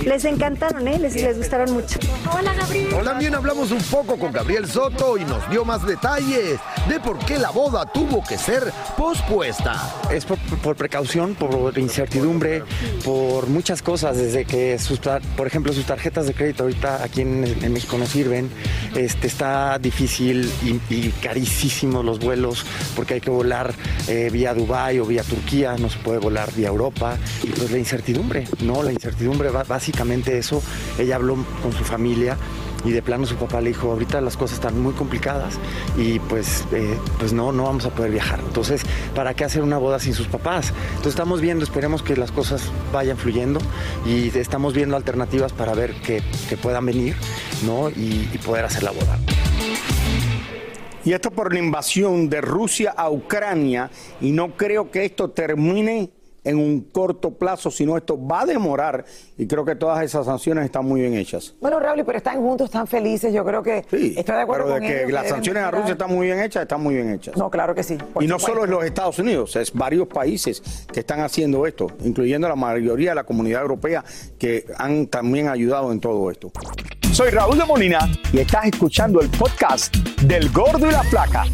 Les 0.05 0.25
encantaron, 0.25 0.87
¿eh? 0.89 0.99
les, 0.99 1.15
les 1.15 1.37
gustaron 1.37 1.73
mucho. 1.73 1.99
Hola, 2.33 2.55
Gabriel. 2.55 3.05
También 3.05 3.35
hablamos 3.35 3.71
un 3.71 3.83
poco 3.83 4.17
con 4.17 4.33
Gabriel 4.33 4.67
Soto 4.67 5.19
y 5.19 5.25
nos 5.25 5.51
dio 5.51 5.65
más 5.65 5.85
detalles 5.85 6.59
de 6.89 7.01
por 7.01 7.19
qué 7.19 7.39
la 7.39 7.51
boda 7.51 7.85
tuvo 7.85 8.23
que 8.25 8.39
ser 8.39 8.73
pospuesta. 8.97 9.93
Es 10.11 10.25
por, 10.25 10.39
por 10.63 10.77
precaución, 10.77 11.35
por 11.35 11.49
por 11.49 11.79
incertidumbre, 11.79 12.63
por 13.05 13.49
muchas 13.49 13.83
cosas, 13.83 14.17
desde 14.17 14.45
que, 14.45 14.79
sus, 14.79 15.01
por 15.37 15.47
ejemplo, 15.47 15.73
sus 15.73 15.87
tarjetas 15.87 16.27
de 16.27 16.35
crédito 16.35 16.67
ahorita 16.79 17.05
aquí 17.05 17.23
en, 17.23 17.73
México 17.73 17.99
no 17.99 18.07
sirven, 18.07 18.51
este, 18.95 19.27
está 19.27 19.79
difícil 19.79 20.51
y, 20.63 21.09
carísimo 21.23 22.03
los 22.03 22.19
vuelos 22.19 22.65
porque 22.95 23.15
hay 23.15 23.21
que 23.21 23.31
volar 23.31 23.75
eh, 24.07 24.31
vía 24.33 24.55
Dubái 24.55 24.99
o 24.99 25.05
vía 25.05 25.23
Turquía, 25.23 25.77
no 25.77 25.91
se 25.91 25.99
puede 25.99 26.19
volar 26.19 26.53
vía 26.55 26.69
Europa, 26.69 27.17
y 27.43 27.49
pues 27.49 27.71
la 27.71 27.79
incertidumbre, 27.79 28.47
¿no? 28.63 28.83
La 28.83 28.93
incertidumbre, 28.93 29.51
básicamente 29.51 30.39
eso, 30.39 30.63
ella 30.99 31.17
habló 31.17 31.37
con 31.63 31.73
su 31.73 31.85
familia 31.85 32.37
y 32.85 32.93
de 32.93 33.03
plano 33.03 33.27
su 33.27 33.37
papá 33.37 33.61
le 33.61 33.69
dijo, 33.69 33.91
ahorita 33.91 34.21
las 34.21 34.37
cosas 34.37 34.57
están 34.57 34.81
muy 34.81 34.95
complicadas 34.95 35.59
y 35.97 36.19
pues, 36.21 36.65
eh, 36.73 36.97
pues 37.19 37.33
no, 37.33 37.53
no 37.53 37.65
vamos 37.65 37.87
a 37.87 37.91
poder 37.91 38.11
viajar. 38.11 38.41
Entonces, 38.41 38.83
¿para 39.15 39.35
qué 39.35 39.45
hacer 39.45 39.63
una 39.63 39.79
boda 39.79 39.99
sin 39.99 40.15
sus 40.15 40.29
papás? 40.29 40.73
Entonces 40.91 41.15
estamos 41.15 41.41
viendo, 41.41 41.65
esperemos 41.65 42.03
que 42.03 42.17
las 42.17 42.33
cosas 42.33 42.63
vayan 42.93 43.17
fluyendo 43.17 43.61
y 44.07 44.29
estamos 44.39 44.75
viendo 44.75 44.97
alternativas 44.97 45.53
para 45.53 45.75
ver 45.75 45.95
que, 46.03 46.23
puedan 46.63 46.87
venir 46.87 47.15
¿no? 47.65 47.89
y, 47.89 48.29
y 48.33 48.39
poder 48.39 48.65
hacer 48.65 48.83
la 48.83 48.91
boda. 48.91 49.19
Y 51.05 51.13
esto 51.13 51.31
por 51.31 51.53
la 51.53 51.61
invasión 51.61 52.29
de 52.29 52.41
Rusia 52.41 52.93
a 52.97 53.11
Ucrania 53.11 53.91
y 54.21 54.33
no 54.33 54.57
creo 54.57 54.91
que 54.91 55.05
esto 55.05 55.31
termine 55.31 56.11
en 56.45 56.59
un 56.59 56.81
corto 56.81 57.31
plazo, 57.31 57.71
sino 57.71 57.97
esto 57.97 58.19
va 58.25 58.43
a 58.43 58.47
demorar 58.47 59.05
y 59.37 59.47
creo 59.47 59.65
que 59.65 59.75
todas 59.75 60.03
esas 60.03 60.27
sanciones 60.27 60.65
están 60.65 60.85
muy 60.85 61.01
bien 61.01 61.15
hechas. 61.15 61.55
Bueno, 61.61 61.79
Raúl, 61.81 62.05
pero 62.05 62.19
están 62.19 62.37
juntos, 62.37 62.67
están 62.67 62.87
felices, 62.87 63.33
yo 63.33 63.45
creo 63.45 63.63
que 63.63 63.85
sí, 63.91 64.15
estoy 64.17 64.37
de 64.37 64.43
acuerdo 64.43 64.75
pero 64.75 64.81
de 64.81 65.05
que 65.07 65.13
las 65.13 65.29
sanciones 65.29 65.63
a 65.63 65.71
Rusia 65.71 65.93
están 65.93 66.11
muy 66.11 66.27
bien 66.27 66.41
hechas, 66.41 66.63
están 66.63 66.83
muy 66.83 66.95
bien 66.95 67.13
hechas. 67.13 67.37
No, 67.37 67.51
claro 67.51 67.75
que 67.75 67.83
sí. 67.83 67.99
Y 68.21 68.27
no 68.27 68.39
solo 68.39 68.65
es 68.65 68.71
los 68.71 68.85
Estados 68.85 69.19
Unidos, 69.19 69.57
es 69.57 69.73
varios 69.73 70.09
países 70.09 70.63
que 70.93 71.01
están 71.01 71.21
haciendo 71.21 71.67
esto, 71.67 71.89
incluyendo 72.05 72.49
la 72.49 72.57
mayoría 72.57 73.11
de 73.11 73.17
la 73.17 73.25
comunidad 73.25 73.63
europea 73.63 74.05
que 74.39 74.67
han 74.77 75.07
también 75.07 75.49
ayudado 75.49 75.93
en 75.93 76.01
todo 76.01 76.31
esto. 76.31 76.51
Soy 77.13 77.31
Raúl 77.31 77.59
de 77.59 77.65
Molina 77.65 77.99
y 78.33 78.39
estás 78.39 78.67
escuchando 78.67 79.21
el 79.21 79.29
podcast 79.31 79.95
del 80.23 80.51
Gordo 80.51 80.87
y 80.87 80.93
la 80.93 81.03
Flaca. 81.05 81.45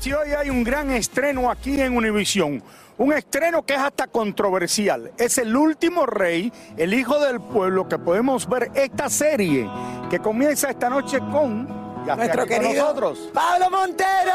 Si 0.00 0.12
hoy 0.12 0.30
hay 0.32 0.48
un 0.50 0.64
gran 0.64 0.90
estreno 0.90 1.50
aquí 1.50 1.80
en 1.80 1.96
Univisión, 1.96 2.62
un 2.96 3.12
estreno 3.12 3.64
que 3.64 3.74
es 3.74 3.80
hasta 3.80 4.06
controversial. 4.06 5.12
Es 5.18 5.36
el 5.38 5.54
último 5.54 6.06
rey, 6.06 6.52
el 6.76 6.94
hijo 6.94 7.18
del 7.20 7.40
pueblo, 7.40 7.86
que 7.86 7.98
podemos 7.98 8.48
ver 8.48 8.70
esta 8.74 9.10
serie 9.10 9.68
que 10.10 10.18
comienza 10.18 10.70
esta 10.70 10.88
noche 10.88 11.18
con 11.18 11.68
nuestro 12.04 12.46
querido 12.46 12.82
nosotros. 12.82 13.30
Pablo 13.32 13.70
Montero. 13.70 14.32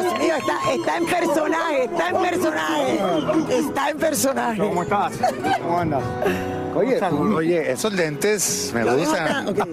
Dios 0.00 0.18
mío, 0.18 0.36
está, 0.36 0.72
está, 0.72 0.96
en 0.96 1.06
personaje, 1.06 1.84
está 1.84 2.08
en 2.08 2.16
personaje, 2.16 3.58
está 3.58 3.90
en 3.90 3.98
personaje. 3.98 4.58
¿Cómo 4.58 4.82
estás? 4.82 5.12
¿Cómo 5.62 5.78
andas? 5.78 6.02
Oye, 6.76 7.00
oye, 7.34 7.72
esos 7.72 7.92
lentes 7.92 8.72
me 8.74 8.84
gustan. 8.84 9.46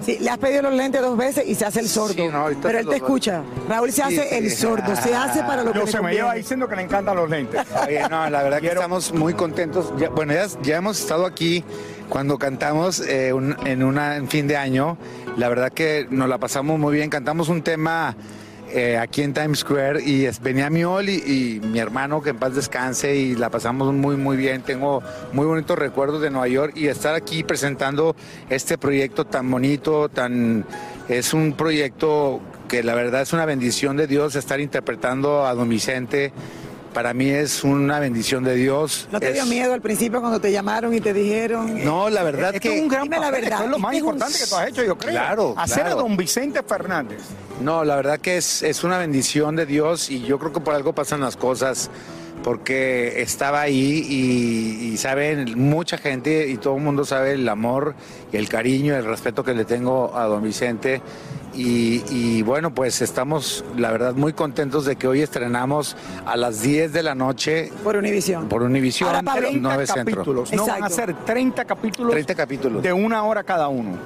Sí, 0.00 0.18
le 0.20 0.30
has 0.30 0.38
pedido 0.38 0.62
los 0.62 0.74
lentes 0.74 1.00
dos 1.00 1.16
veces 1.16 1.44
y 1.46 1.54
se 1.54 1.64
hace 1.64 1.80
el 1.80 1.88
sordo. 1.88 2.14
pero 2.62 2.78
él 2.78 2.88
te 2.88 2.96
escucha. 2.96 3.42
Raúl 3.68 3.92
se 3.92 4.02
hace 4.02 4.38
el 4.38 4.50
sordo, 4.50 4.96
se 4.96 5.14
hace 5.14 5.40
para 5.40 5.62
lo 5.62 5.72
que 5.72 5.80
le 5.80 5.86
se 5.86 6.00
me 6.00 6.12
lleva 6.12 6.34
diciendo 6.34 6.68
que 6.68 6.76
le 6.76 6.82
encantan 6.82 7.16
los 7.16 7.28
lentes. 7.28 7.60
Oye, 7.86 8.00
no, 8.08 8.28
la 8.28 8.42
verdad 8.42 8.60
que 8.60 8.68
estamos 8.68 9.12
muy 9.12 9.34
contentos. 9.34 9.92
bueno, 10.14 10.34
ya, 10.62 10.76
hemos 10.76 11.00
estado 11.00 11.26
aquí 11.26 11.64
cuando 12.08 12.38
cantamos 12.38 13.00
eh, 13.00 13.28
en 13.64 13.82
una 13.82 14.16
en 14.16 14.28
fin 14.28 14.46
de 14.48 14.56
año. 14.56 14.96
La 15.36 15.48
verdad 15.48 15.72
que 15.72 16.06
nos 16.10 16.28
la 16.28 16.38
pasamos 16.38 16.78
muy 16.78 16.94
bien. 16.94 17.10
Cantamos 17.10 17.48
un 17.48 17.62
tema 17.62 18.16
eh, 18.76 18.98
aquí 18.98 19.22
en 19.22 19.32
Times 19.32 19.60
Square 19.60 20.02
y 20.02 20.28
venía 20.42 20.68
mi 20.68 20.82
Oli 20.82 21.14
y 21.14 21.60
mi 21.64 21.78
hermano 21.78 22.20
que 22.20 22.30
en 22.30 22.38
paz 22.38 22.56
descanse 22.56 23.14
y 23.14 23.36
la 23.36 23.48
pasamos 23.48 23.94
muy 23.94 24.16
muy 24.16 24.36
bien. 24.36 24.62
Tengo 24.62 25.00
muy 25.32 25.46
bonitos 25.46 25.78
recuerdos 25.78 26.20
de 26.20 26.30
Nueva 26.30 26.48
York 26.48 26.72
y 26.74 26.88
estar 26.88 27.14
aquí 27.14 27.44
presentando 27.44 28.16
este 28.50 28.76
proyecto 28.76 29.26
tan 29.26 29.48
bonito, 29.48 30.08
tan 30.08 30.66
es 31.08 31.34
un 31.34 31.52
proyecto 31.52 32.40
que 32.66 32.82
la 32.82 32.96
verdad 32.96 33.22
es 33.22 33.32
una 33.32 33.44
bendición 33.44 33.96
de 33.96 34.08
Dios 34.08 34.34
estar 34.34 34.58
interpretando 34.58 35.46
a 35.46 35.54
Don 35.54 35.68
Vicente 35.68 36.32
para 36.94 37.12
mí 37.12 37.28
es 37.28 37.64
una 37.64 37.98
bendición 37.98 38.44
de 38.44 38.54
Dios. 38.54 39.08
¿No 39.12 39.20
te 39.20 39.32
dio 39.32 39.44
miedo 39.44 39.74
al 39.74 39.82
principio 39.82 40.20
cuando 40.20 40.40
te 40.40 40.50
llamaron 40.50 40.94
y 40.94 41.00
te 41.00 41.12
dijeron? 41.12 41.84
No, 41.84 42.08
la 42.08 42.22
verdad 42.22 42.54
que... 42.54 42.76
Es 42.76 42.82
un 42.82 42.88
gran 42.88 43.10
la 43.10 43.30
verdad. 43.30 43.64
es 43.64 43.70
lo 43.70 43.78
más 43.78 43.94
importante 43.94 44.38
que 44.38 44.46
tú 44.46 44.54
has 44.54 44.68
hecho, 44.68 44.82
yo 44.82 44.96
creo. 44.96 45.12
Claro, 45.12 45.54
Hacer 45.58 45.86
a 45.86 45.90
don 45.90 46.16
Vicente 46.16 46.62
Fernández. 46.62 47.20
No, 47.60 47.84
la 47.84 47.96
verdad 47.96 48.18
que 48.18 48.38
es, 48.38 48.62
es 48.62 48.84
una 48.84 48.96
bendición 48.96 49.56
de 49.56 49.66
Dios 49.66 50.08
y 50.08 50.22
yo 50.22 50.38
creo 50.38 50.52
que 50.52 50.60
por 50.60 50.74
algo 50.74 50.94
pasan 50.94 51.20
las 51.20 51.36
cosas 51.36 51.90
porque 52.42 53.22
estaba 53.22 53.62
ahí 53.62 54.06
y, 54.08 54.92
y, 54.92 54.96
saben 54.98 55.58
mucha 55.58 55.96
gente 55.96 56.48
y 56.48 56.58
todo 56.58 56.76
el 56.76 56.82
mundo 56.82 57.04
sabe 57.04 57.32
el 57.32 57.48
amor 57.48 57.94
y 58.32 58.36
el 58.36 58.48
cariño, 58.48 58.94
el 58.94 59.04
respeto 59.04 59.42
que 59.42 59.54
le 59.54 59.64
tengo 59.64 60.14
a 60.14 60.24
don 60.26 60.42
Vicente 60.42 61.00
y, 61.56 62.42
bueno, 62.42 62.74
pues 62.74 63.02
estamos, 63.02 63.64
la 63.76 63.90
verdad, 63.90 64.14
muy 64.14 64.32
contentos 64.32 64.84
de 64.84 64.96
que 64.96 65.06
hoy 65.06 65.22
estrenamos 65.22 65.96
a 66.26 66.36
las 66.36 66.62
10 66.62 66.92
de 66.92 67.02
la 67.02 67.14
noche. 67.14 67.72
Por 67.82 67.96
Univisión. 67.96 68.48
Por 68.48 68.62
Univisión, 68.62 69.08
Ahora, 69.14 69.50
9 69.52 69.84
capítulos. 69.86 70.52
No 70.52 70.66
van 70.66 70.84
a 70.84 70.90
ser 70.90 71.14
30 71.24 71.64
capítulos. 71.64 72.12
30 72.12 72.34
capítulos. 72.34 72.82
De 72.82 72.92
una 72.92 73.24
hora 73.24 73.44
cada 73.44 73.68
uno. 73.68 73.98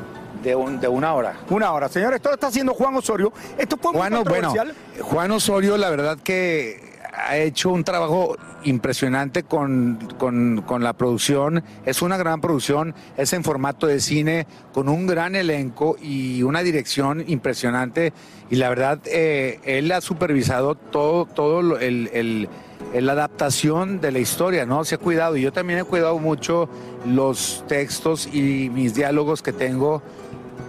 De, 0.43 0.55
un, 0.55 0.79
de, 0.79 0.87
una 0.87 1.15
hora. 1.15 1.35
Una 1.51 1.73
hora. 1.73 1.89
Señores, 1.89 2.17
esto 2.17 2.29
lo 2.29 2.35
está 2.35 2.47
haciendo 2.47 2.73
Juan 2.73 2.95
Osorio. 2.95 3.33
Esto 3.57 3.77
fue 3.77 3.93
Juan, 3.93 4.13
muy 4.13 4.23
Bueno, 4.23 4.55
Juan 5.01 5.31
Osorio, 5.33 5.77
la 5.77 5.91
verdad 5.91 6.19
que 6.23 6.88
ha 7.27 7.37
hecho 7.37 7.71
un 7.71 7.85
trabajo 7.85 8.37
impresionante 8.65 9.43
con, 9.43 9.99
la 10.81 10.93
producción. 10.93 11.63
Es 11.85 12.03
una 12.03 12.17
gran 12.17 12.41
producción, 12.41 12.95
es 13.17 13.33
en 13.33 13.45
formato 13.45 13.87
de 13.87 14.01
cine, 14.01 14.47
con 14.73 14.89
un 14.89 15.07
gran 15.07 15.35
elenco 15.35 15.97
y 16.01 16.43
una 16.43 16.63
dirección 16.63 17.25
impresionante. 17.27 18.13
Y 18.51 18.57
la 18.57 18.69
verdad, 18.69 19.01
eh, 19.07 19.61
él 19.65 19.91
ha 19.93 20.01
supervisado 20.01 20.75
todo, 20.75 21.27
todo 21.27 21.79
el, 21.79 22.49
la 22.95 23.13
adaptación 23.13 24.01
de 24.01 24.13
la 24.13 24.19
historia, 24.19 24.67
¿no? 24.67 24.85
Se 24.85 24.95
ha 24.95 24.99
cuidado. 24.99 25.37
Y 25.37 25.43
yo 25.43 25.53
también 25.53 25.81
he 25.81 25.85
cuidado 25.85 26.19
mucho 26.19 26.69
los 27.07 27.65
textos 27.69 28.29
y 28.33 28.71
mis 28.73 28.95
diálogos 28.95 29.43
que 29.43 29.53
tengo 29.53 30.03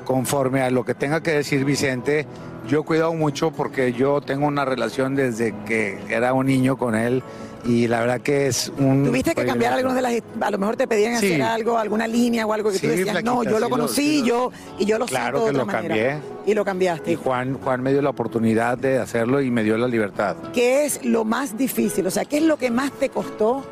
conforme 0.06 0.62
a 0.62 0.72
lo 0.72 0.86
que 0.86 0.96
tenga 0.96 1.22
que 1.22 1.32
decir 1.32 1.64
Vicente 1.66 2.26
yo 2.70 2.82
he 2.82 2.84
cuidado 2.84 3.14
mucho 3.14 3.52
porque 3.52 3.92
yo 3.94 4.22
tengo 4.22 4.48
una 4.48 4.64
relación 4.64 5.16
desde 5.16 5.54
que 5.66 5.98
era 6.10 6.34
un 6.34 6.46
niño 6.46 6.78
con 6.78 6.96
él 6.96 7.22
y 7.66 7.88
la 7.88 8.00
verdad 8.00 8.22
que 8.22 8.48
es 8.48 8.72
un... 8.78 9.04
¿Tuviste 9.04 9.36
que 9.36 9.46
cambiar 9.46 9.74
algunas 9.74 9.96
de 9.96 10.02
las... 10.02 10.14
A 10.40 10.50
lo 10.52 10.58
mejor 10.58 10.78
te 10.78 10.88
pedían 10.88 11.20
Sí. 11.20 11.28
hacer 11.34 11.42
algo, 11.42 11.78
alguna 11.78 12.08
línea 12.08 12.46
o 12.46 12.54
algo 12.54 12.70
que 12.72 12.78
Sí, 12.78 12.88
tú 12.88 12.94
decías, 12.94 13.22
no, 13.24 13.44
yo 13.44 13.52
lo 13.52 13.56
sí 13.58 13.62
lo- 13.64 13.70
conocí 13.70 14.20
lo- 14.22 14.26
yo 14.26 14.52
y 14.78 14.86
yo 14.86 14.98
lo 14.98 15.06
Claro 15.08 15.40
de 15.40 15.44
que 15.46 15.50
otra 15.50 15.60
lo 15.60 15.66
manera. 15.66 15.96
cambié. 15.96 16.18
Y 16.46 16.54
lo 16.54 16.64
cambiaste. 16.64 17.12
Y 17.12 17.16
Juan, 17.16 17.56
Juan 17.62 17.82
me 17.82 17.92
dio 17.92 18.02
la 18.02 18.12
oportunidad 18.12 18.78
de 18.78 19.00
hacerlo 19.00 19.42
y 19.42 19.52
me 19.52 19.64
dio 19.64 19.78
la 19.78 19.88
libertad. 19.90 20.38
¿Qué 20.54 20.86
es 20.86 21.04
lo 21.04 21.26
más 21.26 21.58
difícil? 21.58 22.08
O 22.08 22.12
sea, 22.12 22.24
¿qué 22.24 22.38
es 22.38 22.44
lo 22.44 22.58
que 22.58 22.72
más 22.72 22.92
te 22.94 23.10
costó 23.10 23.66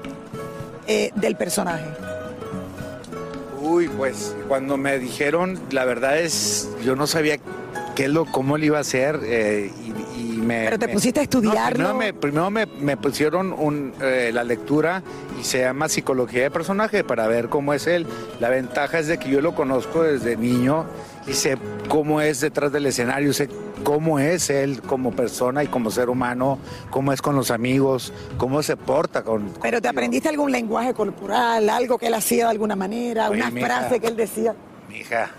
eh, 0.88 1.12
del 1.16 1.38
personaje? 1.38 1.86
Uy, 3.62 3.88
pues 3.90 4.36
cuando 4.48 4.76
me 4.78 5.00
dijeron, 5.00 5.60
la 5.72 5.86
verdad 5.86 6.20
es, 6.20 6.70
yo 6.84 6.96
no 6.96 7.08
sabía 7.08 7.38
qué 7.98 8.08
lo, 8.08 8.26
cómo 8.26 8.60
lo 8.60 8.64
iba 8.64 8.78
a 8.78 8.82
hacer 8.82 9.20
eh, 9.24 9.72
y, 10.16 10.22
y 10.22 10.38
me... 10.38 10.66
Pero 10.66 10.78
te 10.78 10.86
me- 10.86 10.94
pusiste 10.94 11.20
a 11.20 11.24
estudiarlo. 11.24 11.60
No, 11.84 11.90
primero 11.90 11.96
me, 11.96 12.14
primero 12.14 12.50
me, 12.52 12.66
me 12.68 12.96
pusieron 12.96 13.52
un, 13.54 13.92
eh, 14.00 14.30
la 14.32 14.44
lectura 14.44 15.02
y 15.42 15.44
se 15.44 15.62
llama 15.62 15.90
psicología 15.90 16.44
de 16.44 16.52
personaje 16.52 17.04
para 17.04 17.26
ver 17.28 17.50
cómo 17.50 17.74
es 17.74 17.88
él. 17.88 18.06
La 18.40 18.50
ventaja 18.50 19.00
es 19.00 19.08
de 19.08 19.18
que 19.18 19.30
yo 19.30 19.42
lo 19.42 19.56
conozco 19.56 20.04
desde 20.04 20.38
niño 20.38 20.86
y 21.26 21.34
sé 21.34 21.58
cómo 21.90 22.22
es 22.22 22.40
detrás 22.40 22.72
del 22.72 22.86
escenario, 22.86 23.34
sé 23.34 23.50
cómo 23.84 24.20
es 24.20 24.52
él 24.52 24.80
como 24.84 25.12
persona 25.12 25.64
y 25.64 25.68
como 25.68 25.90
ser 25.90 26.10
humano, 26.12 26.60
cómo 26.92 27.12
es 27.14 27.22
con 27.24 27.36
los 27.36 27.50
amigos, 27.50 28.14
cómo 28.38 28.62
se 28.62 28.78
porta 28.78 29.24
con... 29.24 29.52
Pero 29.60 29.82
te 29.82 29.88
aprendiste 29.88 30.30
algún 30.30 30.52
lenguaje 30.52 30.94
corporal, 30.94 31.68
algo 31.68 31.98
que 31.98 32.06
él 32.08 32.14
hacía 32.14 32.46
de 32.46 32.52
alguna 32.52 32.76
manera, 32.76 33.30
Oye, 33.32 33.42
una 33.42 33.50
mija. 33.50 33.66
frase 33.66 34.00
que 34.00 34.06
él 34.08 34.16
decía. 34.16 34.54
Mi 34.88 34.98
hija. 35.00 35.32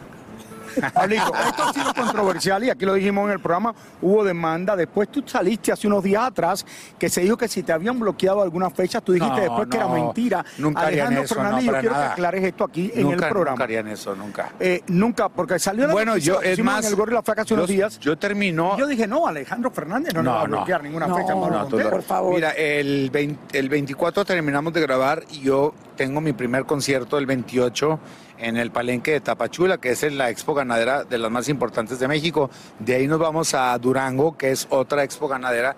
Pablito, 0.92 1.32
esto 1.48 1.62
ha 1.64 1.72
sido 1.72 1.94
controversial 1.94 2.64
y 2.64 2.70
aquí 2.70 2.84
lo 2.84 2.94
dijimos 2.94 3.26
en 3.26 3.32
el 3.32 3.40
programa, 3.40 3.74
hubo 4.02 4.24
demanda. 4.24 4.76
Después 4.76 5.08
tú 5.10 5.22
saliste 5.26 5.72
hace 5.72 5.86
unos 5.86 6.02
días 6.02 6.24
atrás 6.26 6.64
que 6.98 7.08
se 7.08 7.20
dijo 7.22 7.36
que 7.36 7.48
si 7.48 7.62
te 7.62 7.72
habían 7.72 7.98
bloqueado 7.98 8.42
algunas 8.42 8.72
fechas, 8.72 9.02
tú 9.02 9.12
dijiste 9.12 9.36
No, 9.36 9.42
después 9.42 9.68
que 9.68 9.76
era 9.76 9.88
mentira. 9.88 10.44
nunca 10.58 10.80
Alejandro 10.82 11.22
eso, 11.22 11.34
Fernández, 11.34 11.64
no, 11.64 11.72
yo 11.72 11.80
quiero 11.80 11.94
nada. 11.94 12.06
que 12.06 12.12
aclares 12.12 12.44
esto 12.44 12.64
aquí 12.64 12.90
en 12.94 13.10
el 13.10 13.16
programa. 13.16 13.50
Nunca 13.50 13.64
harían 13.64 13.88
eso, 13.88 14.14
nunca. 14.14 14.52
Eh, 14.60 14.82
nunca, 14.88 15.28
porque 15.28 15.58
salió 15.58 15.86
la 15.86 15.92
Bueno, 15.92 16.16
yo, 16.16 16.40
es 16.40 16.58
más, 16.62 16.84
en 16.84 16.90
el 16.90 16.96
Gordo 16.96 17.12
y 17.12 17.14
la 17.14 17.22
Flaca 17.22 17.42
hace 17.42 17.54
unos 17.54 17.68
yo- 17.68 17.74
días. 17.74 17.98
Yo 17.98 18.16
termino. 18.18 18.76
Yo 18.78 18.86
dije, 18.86 19.06
no, 19.06 19.26
Alejandro 19.26 19.70
Fernández 19.70 20.14
no, 20.14 20.22
le 20.22 20.28
va 20.30 20.40
a 20.42 20.44
bloquear 20.44 20.82
ninguna 20.82 21.06
fecha. 21.14 21.34
Montero. 21.34 21.90
lo- 21.90 22.30
Mira, 22.30 22.50
el, 22.52 23.10
20 23.10 23.58
el 23.58 23.68
24 23.68 24.24
terminamos 24.24 24.72
de 24.72 24.80
grabar 24.80 25.22
y 25.30 25.40
yo 25.40 25.74
tengo 25.96 26.20
mi 26.20 26.32
primer 26.32 26.64
concierto 26.64 27.18
el 27.18 27.26
28 27.26 27.98
en 28.38 28.56
el 28.56 28.70
Palenque 28.70 29.10
de 29.12 29.20
Tapachula, 29.20 29.78
que 29.78 29.90
es 29.90 30.02
en 30.04 30.16
la 30.16 30.30
expo 30.30 30.54
ganadera 30.58 31.04
de 31.04 31.16
las 31.18 31.30
más 31.30 31.48
importantes 31.48 31.98
de 31.98 32.06
México. 32.06 32.50
De 32.78 32.94
ahí 32.96 33.06
nos 33.08 33.18
vamos 33.18 33.54
a 33.54 33.76
Durango, 33.78 34.36
que 34.36 34.50
es 34.50 34.66
otra 34.70 35.02
expo 35.04 35.26
ganadera. 35.28 35.74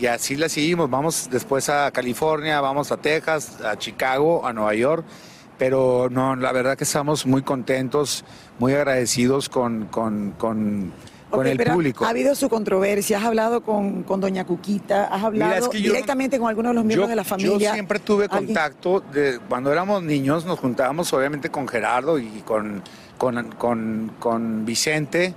Y 0.00 0.06
así 0.06 0.36
la 0.36 0.48
seguimos. 0.48 0.88
Vamos 0.88 1.28
después 1.30 1.68
a 1.68 1.90
California, 1.90 2.60
vamos 2.60 2.90
a 2.92 2.96
Texas, 2.96 3.60
a 3.62 3.76
Chicago, 3.76 4.46
a 4.46 4.52
Nueva 4.52 4.74
York. 4.74 5.04
Pero 5.58 6.08
no, 6.10 6.36
la 6.36 6.52
verdad 6.52 6.78
que 6.78 6.84
estamos 6.84 7.26
muy 7.26 7.42
contentos, 7.42 8.24
muy 8.58 8.72
agradecidos 8.72 9.50
con, 9.50 9.86
con, 9.86 10.30
con, 10.38 10.90
con 11.28 11.46
el 11.46 11.58
pero 11.58 11.74
público. 11.74 12.06
Ha 12.06 12.08
habido 12.08 12.34
su 12.34 12.48
controversia, 12.48 13.18
has 13.18 13.24
hablado 13.24 13.60
con, 13.62 14.02
con 14.04 14.22
Doña 14.22 14.46
Cuquita, 14.46 15.04
has 15.04 15.22
hablado 15.22 15.52
Mira, 15.52 15.58
es 15.58 15.68
que 15.68 15.82
yo- 15.82 15.92
directamente 15.92 16.38
con 16.38 16.48
algunos 16.48 16.70
de 16.70 16.74
los 16.76 16.84
miembros 16.86 17.08
yo, 17.08 17.10
de 17.10 17.16
la 17.16 17.24
familia. 17.24 17.58
Yo 17.68 17.74
siempre 17.74 17.98
tuve 17.98 18.26
contacto, 18.30 19.00
de, 19.12 19.38
cuando 19.50 19.70
éramos 19.70 20.02
niños 20.02 20.46
nos 20.46 20.58
juntábamos 20.58 21.12
obviamente 21.12 21.50
con 21.50 21.68
Gerardo 21.68 22.18
y 22.18 22.42
con, 22.46 22.82
con, 23.20 23.50
con, 23.52 24.12
con 24.18 24.64
Vicente 24.64 25.34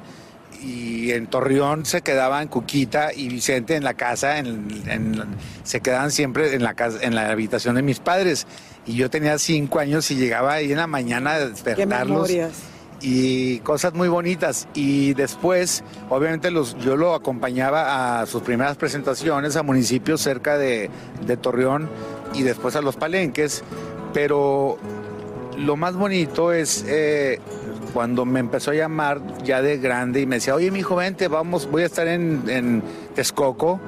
y 0.63 1.11
en 1.11 1.27
Torreón 1.27 1.85
se 1.85 2.01
quedaban 2.01 2.47
Cuquita 2.47 3.13
y 3.13 3.27
Vicente 3.27 3.75
en 3.75 3.83
la 3.83 3.93
casa, 3.95 4.37
en, 4.39 4.69
en- 4.87 5.21
se 5.65 5.81
quedaban 5.81 6.09
siempre 6.09 6.55
en 6.55 6.63
la, 6.63 6.75
casa, 6.75 6.99
en 7.01 7.13
la 7.13 7.29
habitación 7.29 7.75
de 7.75 7.81
mis 7.81 7.99
padres. 7.99 8.47
Y 8.85 8.95
yo 8.95 9.09
tenía 9.09 9.37
cinco 9.37 9.79
años 9.79 10.09
y 10.11 10.15
llegaba 10.15 10.53
ahí 10.53 10.71
en 10.71 10.77
la 10.77 10.87
mañana 10.87 11.35
a 11.35 11.39
Qué 11.39 11.45
despertarlos 11.49 12.29
memorias. 12.29 12.51
y 13.01 13.59
cosas 13.59 13.93
muy 13.93 14.07
bonitas. 14.07 14.69
Y 14.73 15.13
después, 15.15 15.83
obviamente, 16.09 16.51
los, 16.51 16.77
yo 16.79 16.95
lo 16.95 17.13
acompañaba 17.15 18.21
a 18.21 18.25
sus 18.25 18.41
primeras 18.43 18.77
presentaciones 18.77 19.57
a 19.57 19.63
municipios 19.63 20.21
cerca 20.21 20.57
de, 20.57 20.89
de 21.27 21.35
Torreón 21.37 21.89
y 22.33 22.43
después 22.43 22.77
a 22.77 22.81
los 22.81 22.96
palenques. 22.96 23.61
Pero 24.13 24.77
lo 25.57 25.75
más 25.75 25.96
bonito 25.96 26.51
es 26.53 26.85
eh, 26.87 27.39
cuando 27.94 28.25
me 28.25 28.40
empezó 28.40 28.72
a 28.72 28.74
llamar 28.74 29.22
ya 29.44 29.62
de 29.62 29.77
grande 29.77 30.22
y 30.22 30.25
me 30.25 30.36
decía, 30.36 30.56
oye, 30.56 30.72
mi 30.72 30.79
hijo, 30.79 30.96
vente, 30.96 31.27
vamos, 31.27 31.70
voy 31.70 31.84
a 31.84 31.86
estar 31.86 32.08
en, 32.08 32.44
en 32.48 32.84
Texcoco 33.16 33.79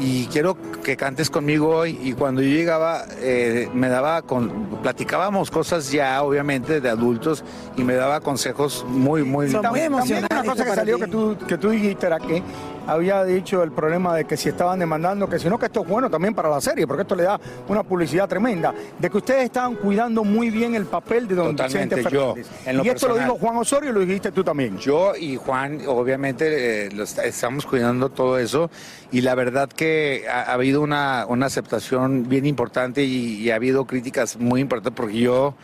y 0.00 0.26
quiero 0.26 0.56
que 0.82 0.96
cantes 0.96 1.30
conmigo 1.30 1.68
hoy. 1.68 1.98
Y 2.02 2.12
cuando 2.12 2.42
yo 2.42 2.48
llegaba, 2.48 3.04
eh, 3.20 3.68
me 3.74 3.88
daba, 3.88 4.22
con, 4.22 4.80
platicábamos 4.82 5.50
cosas 5.50 5.90
ya, 5.90 6.22
obviamente, 6.22 6.80
de 6.80 6.88
adultos 6.88 7.44
y 7.76 7.84
me 7.84 7.94
daba 7.94 8.20
consejos 8.20 8.84
muy, 8.88 9.24
muy... 9.24 9.50
También 9.50 9.92
una 9.94 10.44
cosa 10.44 10.64
que 10.64 10.74
salió 10.74 10.98
que 10.98 11.06
tú, 11.06 11.36
que 11.46 11.58
tú 11.58 11.70
dijiste 11.70 12.06
era 12.06 12.18
que 12.18 12.42
había 12.88 13.22
dicho 13.24 13.62
el 13.62 13.70
problema 13.70 14.16
de 14.16 14.24
que 14.24 14.36
si 14.36 14.48
estaban 14.48 14.78
demandando, 14.78 15.28
que 15.28 15.38
si 15.38 15.48
no, 15.48 15.58
que 15.58 15.66
esto 15.66 15.82
es 15.82 15.88
bueno 15.88 16.08
también 16.10 16.34
para 16.34 16.48
la 16.48 16.60
serie, 16.60 16.86
porque 16.86 17.02
esto 17.02 17.14
le 17.14 17.24
da 17.24 17.38
una 17.68 17.82
publicidad 17.82 18.28
tremenda, 18.28 18.74
de 18.98 19.10
que 19.10 19.16
ustedes 19.18 19.44
estaban 19.44 19.74
cuidando 19.76 20.24
muy 20.24 20.50
bien 20.50 20.74
el 20.74 20.86
papel 20.86 21.28
de 21.28 21.34
don 21.34 21.54
Totalmente, 21.54 21.96
Vicente 21.96 22.14
yo, 22.16 22.34
Fernández. 22.34 22.66
en 22.66 22.76
lo 22.78 22.84
y 22.84 22.88
esto 22.88 23.08
lo 23.08 23.16
dijo 23.18 23.36
Juan 23.38 23.56
Osorio 23.58 23.90
y 23.90 23.92
lo 23.92 24.00
dijiste 24.00 24.32
tú 24.32 24.42
también. 24.42 24.78
Yo 24.78 25.14
y 25.14 25.36
Juan, 25.36 25.80
obviamente, 25.86 26.86
eh, 26.86 26.90
lo 26.92 27.04
está- 27.04 27.24
estamos 27.24 27.66
cuidando 27.66 28.08
todo 28.08 28.38
eso 28.38 28.70
y 29.12 29.20
la 29.20 29.34
verdad 29.34 29.68
que 29.68 30.24
ha, 30.30 30.42
ha 30.50 30.52
habido 30.54 30.80
una, 30.80 31.26
una 31.28 31.46
aceptación 31.46 32.28
bien 32.28 32.46
importante 32.46 33.04
y, 33.04 33.36
y 33.42 33.50
ha 33.50 33.56
habido 33.56 33.84
críticas 33.84 34.38
muy 34.38 34.60
importantes 34.62 34.94
porque 34.96 35.18
yo 35.18 35.54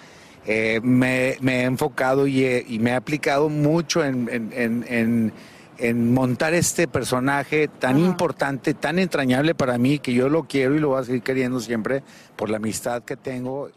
eh, 0.47 0.81
me, 0.83 1.37
me 1.41 1.61
he 1.61 1.65
enfocado 1.65 2.27
y, 2.27 2.45
he- 2.45 2.65
y 2.69 2.79
me 2.79 2.91
he 2.91 2.95
aplicado 2.95 3.49
mucho 3.49 4.05
en, 4.05 4.29
en- 4.31 4.53
en- 4.55 4.85
en- 4.89 5.33
en 5.79 6.13
montar 6.13 6.55
este 6.55 6.89
personaje 6.89 7.69
tan 7.69 7.99
importante, 7.99 8.75
tan 8.75 8.99
entrañable 8.99 9.55
para 9.55 9.79
mí, 9.79 9.99
que 9.99 10.13
yo 10.13 10.29
lo 10.29 10.45
quiero 10.45 10.75
y 10.75 10.81
lo 10.81 10.89
voy 10.91 11.01
a 11.01 11.05
seguir 11.05 11.23
queriendo 11.23 11.61
siempre 11.61 12.03
por 12.37 12.51
la 12.51 12.59
amistad 12.59 13.03
que 13.03 13.17
tengo 13.17 13.71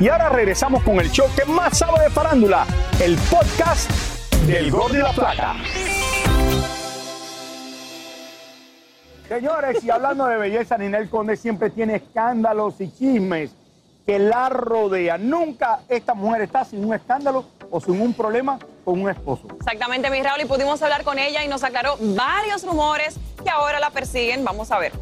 Y 0.00 0.08
ahora 0.08 0.28
regresamos 0.28 0.82
con 0.82 1.00
el 1.00 1.10
show 1.10 1.26
que 1.36 1.44
más 1.50 1.78
sabe 1.78 2.04
de 2.04 2.10
farándula, 2.10 2.66
el 3.02 3.16
podcast 3.30 3.90
del 4.46 4.70
Gordo 4.70 4.94
y 4.94 4.98
la 4.98 5.12
Flaca. 5.12 5.54
Señores, 9.28 9.82
y 9.82 9.90
hablando 9.90 10.26
de 10.26 10.36
belleza, 10.36 10.76
Ninel 10.76 11.08
Conde 11.08 11.36
siempre 11.36 11.70
tiene 11.70 11.96
escándalos 11.96 12.80
y 12.80 12.90
chismes 12.90 13.50
que 14.06 14.18
la 14.18 14.50
rodean. 14.50 15.28
Nunca 15.28 15.80
esta 15.88 16.14
mujer 16.14 16.42
está 16.42 16.64
sin 16.64 16.84
un 16.84 16.94
escándalo 16.94 17.46
o 17.70 17.80
sin 17.80 18.00
un 18.00 18.12
problema 18.12 18.58
con 18.84 19.00
un 19.00 19.10
esposo. 19.10 19.48
Exactamente, 19.58 20.10
mi 20.10 20.22
Raúl, 20.22 20.42
y 20.42 20.44
pudimos 20.44 20.82
hablar 20.82 21.04
con 21.04 21.18
ella 21.18 21.44
y 21.44 21.48
nos 21.48 21.64
aclaró 21.64 21.96
varios 22.00 22.64
rumores 22.64 23.16
que 23.42 23.50
ahora 23.50 23.80
la 23.80 23.90
persiguen. 23.90 24.44
Vamos 24.44 24.70
a 24.70 24.78
ver. 24.78 24.92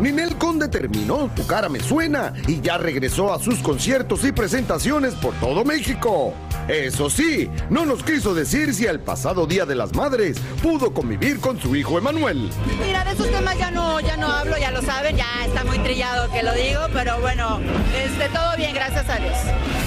Ninel 0.00 0.36
Conde 0.36 0.68
terminó 0.68 1.30
Tu 1.34 1.46
cara 1.46 1.70
me 1.70 1.80
suena 1.80 2.34
y 2.46 2.60
ya 2.60 2.76
regresó 2.76 3.32
a 3.32 3.38
sus 3.38 3.60
conciertos 3.60 4.24
y 4.24 4.32
presentaciones 4.32 5.14
por 5.14 5.34
todo 5.34 5.64
México. 5.64 6.34
Eso 6.68 7.08
sí, 7.08 7.48
no 7.70 7.86
nos 7.86 8.02
quiso 8.02 8.34
decir 8.34 8.74
si 8.74 8.86
el 8.86 8.98
pasado 8.98 9.46
Día 9.46 9.64
de 9.66 9.76
las 9.76 9.94
Madres 9.94 10.36
pudo 10.62 10.92
convivir 10.92 11.38
con 11.38 11.60
su 11.60 11.76
hijo 11.76 11.96
Emanuel. 11.96 12.50
Mira, 12.84 13.04
de 13.04 13.12
esos 13.12 13.30
temas 13.30 13.56
ya 13.56 13.70
no, 13.70 14.00
ya 14.00 14.16
no 14.16 14.26
hablo, 14.26 14.58
ya 14.58 14.72
lo 14.72 14.82
saben, 14.82 15.16
ya 15.16 15.26
está 15.46 15.64
muy 15.64 15.78
trillado 15.78 16.28
que 16.32 16.42
lo 16.42 16.52
digo, 16.54 16.80
pero 16.92 17.20
bueno, 17.20 17.60
este, 17.96 18.28
todo 18.30 18.56
bien, 18.56 18.74
gracias 18.74 19.08
a 19.08 19.16
Dios. 19.16 19.36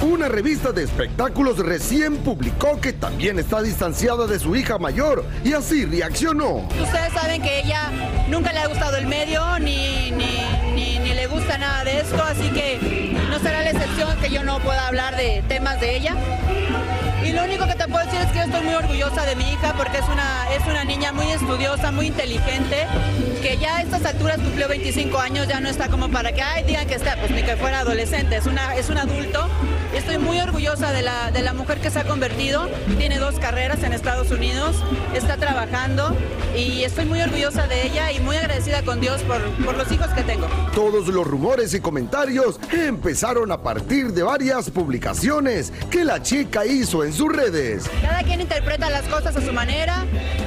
Una 0.01 0.29
revista 0.29 0.71
de 0.71 0.83
espectáculos 0.83 1.57
recién 1.57 2.15
publicó 2.17 2.79
que 2.79 2.93
también 2.93 3.39
está 3.39 3.61
distanciada 3.61 4.25
de 4.25 4.39
su 4.39 4.55
hija 4.55 4.77
mayor 4.77 5.25
y 5.43 5.51
así 5.51 5.83
reaccionó. 5.83 6.67
Ustedes 6.81 7.11
saben 7.13 7.41
que 7.41 7.59
ella 7.59 7.91
nunca 8.29 8.53
le 8.53 8.59
ha 8.59 8.67
gustado 8.67 8.95
el 8.95 9.07
medio, 9.07 9.59
ni, 9.59 10.11
ni, 10.11 10.68
gusta 11.39 11.57
nada 11.57 11.85
de 11.85 11.99
esto, 12.01 12.21
así 12.21 12.49
que 12.49 13.15
no 13.29 13.39
será 13.39 13.63
la 13.63 13.69
excepción 13.69 14.17
que 14.19 14.29
yo 14.29 14.43
no 14.43 14.59
pueda 14.59 14.87
hablar 14.87 15.15
de 15.15 15.41
temas 15.47 15.79
de 15.79 15.95
ella. 15.95 16.15
Y 17.23 17.31
lo 17.31 17.43
único 17.43 17.65
que 17.65 17.75
te 17.75 17.87
puedo 17.87 18.03
decir 18.05 18.19
es 18.19 18.27
que 18.27 18.39
yo 18.39 18.43
estoy 18.43 18.61
muy 18.61 18.73
orgullosa 18.73 19.25
de 19.25 19.35
mi 19.37 19.53
hija 19.53 19.73
porque 19.77 19.99
es 19.99 20.07
una, 20.09 20.47
es 20.53 20.65
una 20.67 20.83
niña 20.83 21.13
muy 21.13 21.31
estudiosa, 21.31 21.91
muy 21.91 22.07
inteligente, 22.07 22.87
que 23.41 23.57
ya 23.57 23.77
a 23.77 23.81
estas 23.81 24.03
alturas 24.05 24.37
cumplió 24.37 24.67
25 24.67 25.17
años, 25.17 25.47
ya 25.47 25.61
no 25.61 25.69
está 25.69 25.87
como 25.87 26.09
para 26.09 26.33
que, 26.33 26.43
digan 26.67 26.87
que 26.87 26.95
está, 26.95 27.15
pues 27.15 27.31
ni 27.31 27.43
que 27.43 27.55
fuera 27.55 27.79
adolescente, 27.79 28.35
es, 28.35 28.45
una, 28.45 28.75
es 28.75 28.89
un 28.89 28.97
adulto 28.97 29.47
Estoy 29.93 30.19
muy 30.19 30.39
orgullosa 30.39 30.91
de 30.91 31.01
la, 31.01 31.31
de 31.31 31.41
la 31.41 31.53
mujer 31.53 31.79
que 31.79 31.89
se 31.89 31.99
ha 31.99 32.03
convertido. 32.03 32.69
Tiene 32.97 33.17
dos 33.17 33.39
carreras 33.39 33.83
en 33.83 33.93
Estados 33.93 34.31
Unidos, 34.31 34.75
está 35.15 35.37
trabajando 35.37 36.15
y 36.55 36.83
estoy 36.83 37.05
muy 37.05 37.21
orgullosa 37.21 37.67
de 37.67 37.87
ella 37.87 38.11
y 38.11 38.19
muy 38.19 38.37
agradecida 38.37 38.83
con 38.83 39.01
Dios 39.01 39.21
por, 39.23 39.41
por 39.65 39.77
los 39.77 39.91
hijos 39.91 40.07
que 40.09 40.21
tengo. 40.23 40.47
Todos 40.75 41.07
los 41.07 41.25
rumores 41.25 41.73
y 41.73 41.79
comentarios 41.79 42.59
empezaron 42.71 43.51
a 43.51 43.61
partir 43.61 44.13
de 44.13 44.23
varias 44.23 44.69
publicaciones 44.69 45.73
que 45.89 46.03
la 46.03 46.21
chica 46.21 46.65
hizo 46.65 47.03
en 47.03 47.11
sus 47.11 47.35
redes. 47.35 47.89
Cada 48.01 48.23
quien 48.23 48.41
interpreta 48.41 48.89
las 48.89 49.03
cosas 49.03 49.35
a 49.35 49.41
su 49.41 49.51
manera. 49.51 50.05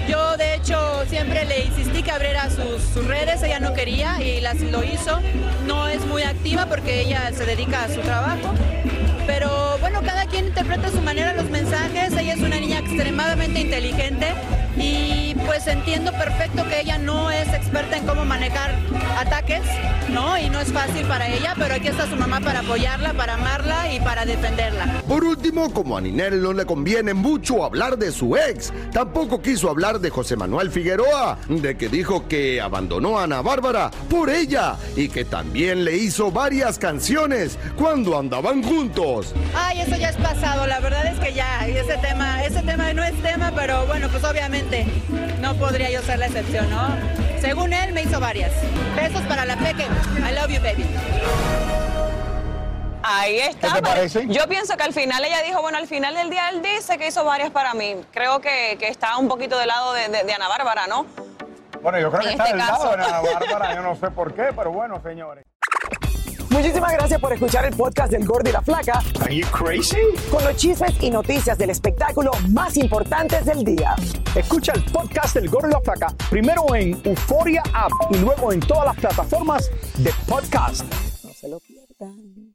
Yo 0.09 0.37
de 0.37 0.55
hecho 0.55 1.05
siempre 1.09 1.45
le 1.45 1.65
insistí 1.65 2.03
que 2.03 2.11
abriera 2.11 2.49
sus, 2.49 2.83
sus 2.95 3.07
redes, 3.07 3.43
ella 3.43 3.61
no 3.61 3.75
quería 3.75 4.23
y 4.23 4.41
las, 4.41 4.61
lo 4.61 4.85
hizo. 4.85 5.21
No 5.67 5.89
es 5.89 6.05
muy 6.07 6.23
activa 6.23 6.67
porque 6.67 7.01
ella 7.01 7.31
se 7.37 7.45
dedica 7.45 7.85
a 7.85 7.89
su 7.89 8.01
trabajo. 8.01 8.55
Pero 9.27 9.79
bueno, 9.79 10.03
cada 10.03 10.27
quien 10.27 10.47
interpreta 10.47 10.89
a 10.89 10.91
su 10.91 11.01
manera 11.01 11.33
los 11.35 11.49
mensajes. 11.51 12.13
Ella 12.13 12.35
es 12.35 12.41
una 12.41 12.59
niña 12.59 12.79
extremadamente 12.79 13.61
inteligente 13.61 14.29
y 14.77 15.02
pues 15.63 15.77
entiendo 15.77 16.11
perfecto 16.13 16.65
que 16.69 16.81
ella 16.81 16.99
no 16.99 17.31
es 17.31 17.47
experta 17.49 17.97
en 17.97 18.05
cómo 18.05 18.25
manejar 18.25 18.75
ataques, 19.17 19.63
¿no? 20.11 20.37
Y 20.37 20.51
no 20.51 20.59
es 20.59 20.73
fácil 20.73 21.07
para 21.07 21.29
ella, 21.29 21.55
pero 21.57 21.75
aquí 21.75 21.87
está 21.87 22.09
su 22.09 22.17
mamá 22.17 22.41
para 22.41 22.61
apoyarla, 22.61 23.13
para 23.13 23.35
amarla 23.35 23.93
y 23.93 24.01
para 24.01 24.25
defenderla. 24.25 25.03
Por 25.07 25.23
último, 25.23 25.73
como 25.73 25.97
a 25.97 26.01
Ninel 26.01 26.43
no 26.43 26.53
le 26.53 26.65
conviene 26.65 27.15
mucho 27.15 27.65
hablar 27.65 27.97
de 27.97 28.11
su 28.11 28.37
ex, 28.37 28.73
tampoco 28.93 29.41
quiso 29.41 29.71
hablar 29.71 30.01
de 30.01 30.11
José 30.11 30.37
Manuel 30.37 30.71
Figueroa, 30.71 31.39
de 31.49 31.77
que 31.77 31.89
dijo 31.89 32.27
que 32.27 32.61
abandonó 32.61 33.21
a 33.21 33.25
Ana 33.25 33.41
Bárbara 33.43 33.91
por 34.11 34.31
ella 34.31 34.77
y 34.97 35.09
que 35.09 35.25
también 35.25 35.85
le 35.85 35.97
hizo 35.97 36.33
varias 36.33 36.79
canciones 36.79 37.57
cuando 37.77 38.19
andaban 38.19 38.63
juntos. 38.65 39.33
Ay, 39.55 39.83
eso 39.83 39.97
ya 39.97 40.09
es 40.09 40.17
pasado, 40.17 40.67
la 40.67 40.81
verdad 40.81 41.07
es 41.07 41.21
que 41.21 41.33
ya, 41.35 41.67
ese 41.69 41.99
tema, 41.99 42.43
ese 42.45 42.63
tema 42.63 42.93
no 42.93 43.05
es 43.05 43.15
tema, 43.23 43.53
pero 43.55 43.87
bueno, 43.87 44.09
pues 44.09 44.25
obviamente 44.25 44.87
no 45.41 45.52
podría 45.55 45.91
yo 45.91 46.03
ser 46.03 46.19
la 46.19 46.27
excepción, 46.27 46.69
¿no? 46.71 46.89
Según 47.41 47.73
él, 47.73 47.93
me 47.93 48.03
hizo 48.03 48.21
varias. 48.21 48.53
Besos 48.97 49.23
para 49.23 49.45
la 49.45 49.57
peque. 49.57 49.85
I 50.19 50.35
love 50.35 50.49
you, 50.49 50.61
baby. 50.63 50.87
Ahí 53.05 53.39
está. 53.41 53.69
¿Qué 53.69 53.75
te 53.75 53.83
pero 53.83 53.95
parece? 53.95 54.27
Yo 54.29 54.47
pienso 54.49 54.77
que 54.77 54.83
al 54.85 54.93
final 54.93 55.25
ella 55.25 55.43
dijo, 55.43 55.61
bueno, 55.61 55.79
al 55.79 55.89
final 55.89 56.15
del 56.15 56.31
día 56.31 56.49
él 56.51 56.63
dice 56.63 56.99
que 56.99 57.09
hizo 57.09 57.25
varias 57.25 57.51
para 57.51 57.75
mí. 57.75 57.97
Creo 58.13 58.41
que, 58.41 58.77
que 58.79 58.89
está 58.89 59.17
un 59.19 59.27
poquito 59.29 59.59
del 59.59 59.69
lado 59.69 59.93
de, 59.93 60.09
de- 60.09 60.23
de 60.25 60.33
Ana 60.33 60.47
Bárbara, 60.49 60.87
¿no? 60.87 61.07
Bueno, 61.83 61.99
yo 61.99 62.11
creo 62.13 62.23
En 62.23 62.27
que 62.29 62.33
está 62.35 62.45
este 62.45 62.57
del 62.57 62.67
caso. 62.67 62.85
lado 62.85 62.97
de 62.97 63.05
Ana 63.05 63.21
Bárbara, 63.41 63.75
yo 63.75 63.83
no 63.83 63.97
sé 64.01 64.11
por 64.13 64.33
qué, 64.35 64.51
pero 64.55 64.71
bueno, 64.71 65.01
señores. 65.03 65.45
Muchísimas 66.53 66.93
gracias 66.93 67.19
por 67.19 67.33
escuchar 67.33 67.65
el 67.65 67.75
podcast 67.75 68.13
del 68.13 68.27
Gordo 68.27 68.51
y 68.51 68.53
la 68.53 68.61
Flaca. 68.61 69.03
Are 69.23 69.35
you 69.35 69.47
crazy? 69.47 69.97
Con 70.31 70.45
los 70.45 70.55
chismes 70.57 70.93
y 71.01 71.11
noticias 71.11 71.57
del 71.57 71.71
espectáculo 71.71 72.31
más 72.51 72.77
importantes 72.77 73.47
del 73.47 73.65
día. 73.65 73.97
Escucha 74.35 74.73
el 74.75 74.85
podcast 74.85 75.35
del 75.35 75.49
Gordo 75.49 75.69
y 75.69 75.73
la 75.73 75.81
Flaca 75.81 76.15
primero 76.29 76.75
en 76.75 77.01
Euforia 77.05 77.63
App 77.73 77.93
y 78.11 78.19
luego 78.19 78.53
en 78.53 78.61
todas 78.61 78.85
las 78.85 78.97
plataformas 78.97 79.71
de 79.97 80.13
podcast. 80.29 80.85
No 81.25 81.33
se 81.33 81.49
lo 81.49 81.59
pierdan. 81.59 82.55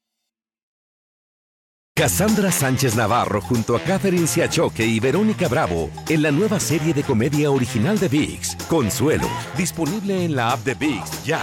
Cassandra 1.95 2.51
Sánchez 2.51 2.95
Navarro 2.95 3.41
junto 3.41 3.75
a 3.75 3.79
Catherine 3.79 4.27
Siachoque 4.27 4.86
y 4.86 4.99
Verónica 4.99 5.47
Bravo 5.47 5.89
en 6.07 6.21
la 6.21 6.29
nueva 6.29 6.60
serie 6.60 6.93
de 6.93 7.01
comedia 7.01 7.49
original 7.49 7.97
de 7.97 8.07
VIX, 8.07 8.55
Consuelo, 8.69 9.27
disponible 9.57 10.23
en 10.23 10.36
la 10.36 10.51
app 10.51 10.60
de 10.60 10.75
VIX 10.75 11.25
ya. 11.25 11.41